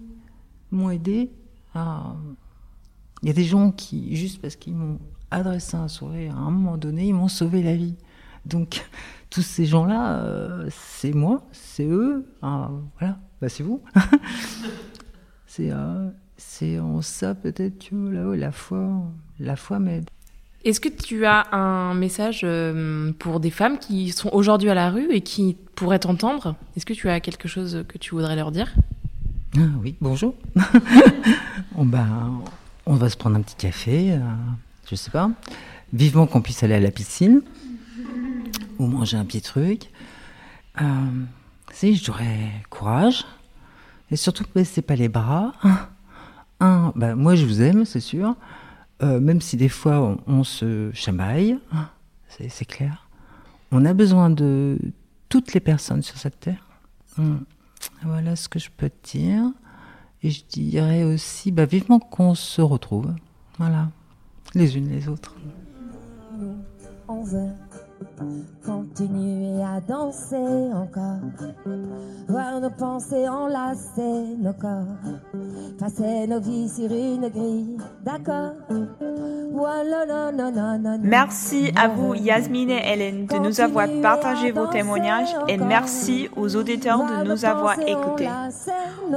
m'ont 0.71 0.89
aidé. 0.89 1.32
Il 1.75 3.28
y 3.28 3.30
a 3.30 3.34
des 3.34 3.43
gens 3.43 3.71
qui, 3.71 4.15
juste 4.15 4.41
parce 4.41 4.56
qu'ils 4.56 4.75
m'ont 4.75 4.99
adressé 5.32 5.75
un 5.75 5.88
sourire 5.88 6.36
à 6.38 6.39
un 6.39 6.51
moment 6.51 6.78
donné, 6.78 7.08
ils 7.08 7.13
m'ont 7.13 7.28
sauvé 7.28 7.63
la 7.63 7.75
vie. 7.75 7.95
Donc, 8.45 8.86
tous 9.30 9.41
ces 9.41 9.65
gens-là, 9.65 10.19
euh, 10.19 10.69
c'est 10.71 11.13
moi, 11.13 11.47
c'est 11.51 11.88
eux, 11.88 12.25
voilà, 12.41 13.19
bah, 13.41 13.49
c'est 13.49 13.63
vous. 13.63 13.82
c'est 15.47 15.71
c'est 16.38 16.80
en 16.80 17.02
ça 17.02 17.36
peut-être 17.36 17.89
que 17.89 17.95
là, 17.95 18.28
ouais, 18.28 18.38
la 18.38 18.52
foi, 18.52 18.89
la 19.39 19.56
foi 19.56 19.80
m'aide. 19.80 20.10
Est-ce 20.63 20.80
que 20.80 20.89
tu 20.89 21.26
as 21.26 21.54
un 21.54 21.93
message 21.93 22.41
euh, 22.43 23.12
pour 23.19 23.39
des 23.39 23.52
femmes 23.52 23.78
qui 23.78 24.10
sont 24.12 24.30
aujourd'hui 24.34 24.69
à 24.69 24.74
la 24.74 24.89
rue 24.89 25.12
et 25.12 25.21
qui 25.21 25.58
pourraient 25.76 26.00
t'entendre? 26.00 26.56
Est-ce 26.76 26.88
que 26.88 26.93
tu 26.93 27.08
as 27.08 27.19
quelque 27.19 27.48
chose 27.48 27.86
que 27.88 28.00
tu 28.00 28.15
voudrais 28.15 28.36
leur 28.36 28.52
dire? 28.52 28.74
Ah 29.56 29.62
oui, 29.82 29.95
bonjour. 30.02 30.34
on, 31.76 31.86
bah, 31.86 32.08
on 32.88 32.95
va 32.95 33.10
se 33.10 33.15
prendre 33.15 33.36
un 33.36 33.41
petit 33.41 33.56
café, 33.56 34.13
euh, 34.13 34.19
je 34.89 34.95
sais 34.95 35.12
pas. 35.12 35.30
vivement 35.93 36.26
qu'on 36.26 36.41
puisse 36.41 36.63
aller 36.63 36.74
à 36.74 36.80
la 36.80 36.91
piscine 36.91 37.41
ou 38.80 38.88
manger 38.88 39.17
un 39.17 39.26
petit 39.26 39.41
truc. 39.41 39.91
Euh, 40.82 40.86
si, 41.71 41.95
j'aurais 41.95 42.52
courage. 42.69 43.26
Et 44.12 44.15
surtout, 44.15 44.43
ne 44.43 44.62
baissez 44.62 44.82
pas 44.82 44.95
les 44.95 45.10
bras. 45.10 45.54
Un, 46.60 46.94
bah, 46.96 47.15
moi 47.15 47.36
je 47.36 47.46
vous 47.46 47.62
aime, 47.62 47.86
c'est 47.86 48.00
sûr. 48.00 48.36
Euh, 49.04 49.20
même 49.20 49.41
si 49.41 49.58
des 49.58 49.70
fois 49.70 50.18
on, 50.26 50.44
se 50.44 50.89
chamaille, 50.94 51.58
c'est 52.30 52.65
clair. 52.65 53.10
On 53.72 53.84
a 53.86 53.94
besoin 53.94 54.30
de 54.30 54.78
toutes 55.28 55.54
les 55.54 55.60
personnes 55.60 56.02
sur 56.02 56.18
cette 56.18 56.39
terre. 56.39 56.65
Hum. 57.18 57.44
Voilà 58.04 58.36
ce 58.36 58.48
que 58.50 58.60
je 58.60 58.70
peux 58.76 58.89
te 58.89 59.18
dire. 59.18 59.44
Et 60.24 60.32
je 60.32 60.44
dirais 60.46 61.04
aussi, 61.04 61.52
bah, 61.52 61.65
vivement 61.65 62.00
qu'on 62.00 62.36
se 62.36 62.62
retrouve. 62.62 63.13
Voilà, 63.60 63.89
les 64.54 64.78
unes 64.78 64.89
les 64.89 65.08
autres. 65.08 65.36
Continuer 68.65 69.62
à 69.63 69.80
danser 69.82 70.36
encore, 70.74 71.20
voir 72.28 72.60
nos 72.60 72.70
pensées 72.70 73.28
enlacer 73.28 74.36
nos 74.39 74.54
corps, 74.54 74.86
passer 75.80 76.28
nos 76.28 76.39
vies 76.39 76.70
sur 76.70 76.91
une 76.91 77.30
grille, 77.30 77.78
d'accord. 78.04 78.54
Merci 81.02 81.72
à 81.76 81.88
vous, 81.88 82.13
Yasmine 82.13 82.72
et 82.72 82.91
Hélène, 82.91 83.26
de 83.26 83.38
nous 83.38 83.62
avoir 83.62 83.88
partagé 84.02 84.52
vos 84.52 84.68
témoignages 84.68 85.34
et 85.48 85.58
merci 85.58 86.30
aux 86.36 86.56
auditeurs 86.56 87.00
de 87.00 87.28
nous 87.28 87.46
avoir 87.46 87.80
écoutés. 87.80 88.30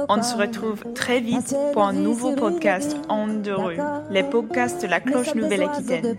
On 0.07 0.21
se 0.21 0.35
retrouve 0.35 0.83
très 0.93 1.19
vite 1.19 1.55
pour 1.73 1.83
un 1.83 1.93
nouveau 1.93 2.33
podcast 2.33 2.95
en 3.09 3.27
de 3.27 3.51
rue, 3.51 3.79
les 4.09 4.23
podcasts 4.23 4.81
de 4.81 4.87
la 4.87 4.99
Cloche 4.99 5.35
Nouvelle-Aquitaine. 5.35 6.17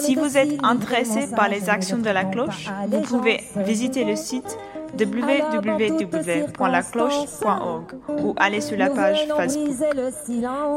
Si 0.00 0.14
vous 0.14 0.36
êtes 0.36 0.62
intéressé 0.62 1.28
par 1.34 1.48
les 1.48 1.70
actions 1.70 1.98
de 1.98 2.10
la 2.10 2.24
Cloche, 2.24 2.68
vous 2.88 3.00
pouvez 3.02 3.40
visiter 3.56 4.04
le 4.04 4.16
site 4.16 4.56
www.lacloche.org 4.98 7.84
ou 8.24 8.34
aller 8.36 8.60
sur 8.60 8.76
la 8.76 8.90
page 8.90 9.26
Facebook. 9.36 9.76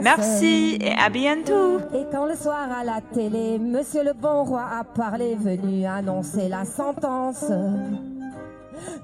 Merci 0.02 0.78
et 0.82 0.94
à 0.94 1.10
bientôt. 1.10 1.80
Et 1.94 2.06
quand 2.12 2.26
le 2.26 2.36
soir 2.36 2.68
à 2.72 2.84
la 2.84 3.02
télé, 3.14 3.58
Monsieur 3.58 4.04
le 4.04 4.14
bon 4.14 4.44
roi 4.44 4.64
a 4.80 4.84
parlé, 4.84 5.36
venu 5.36 5.86
annoncer 5.86 6.50
la 6.50 6.66
sentence. 6.66 7.46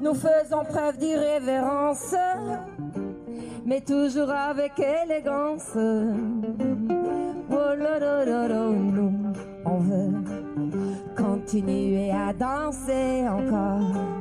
Nous 0.02 0.14
faisons 0.14 0.66
preuve 0.68 0.98
d'irrévérence, 0.98 2.14
mais 3.68 3.82
toujours 3.82 4.32
avec 4.32 4.80
élégance. 4.80 5.70
Oh 5.76 6.16
nous, 8.74 9.14
on 9.66 9.78
veut 9.78 10.14
continuer 11.16 12.10
à 12.12 12.34
danser 12.34 13.28
encore 13.28 14.18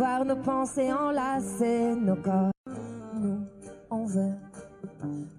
voir 0.00 0.24
nos 0.24 0.36
pensées 0.36 0.92
enlacer 0.92 1.94
nos 1.94 2.16
corps. 2.16 2.52
Nous, 3.14 3.44
on 3.90 4.04
veut 4.06 4.34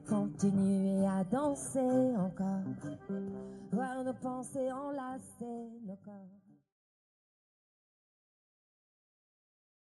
continuer 0.08 1.06
à 1.06 1.24
danser 1.24 2.16
encore, 2.18 2.64
voir 3.72 4.04
nos 4.04 4.14
pensées 4.14 4.72
enlacer 4.72 5.70
nos 5.88 5.96
corps. 6.06 6.41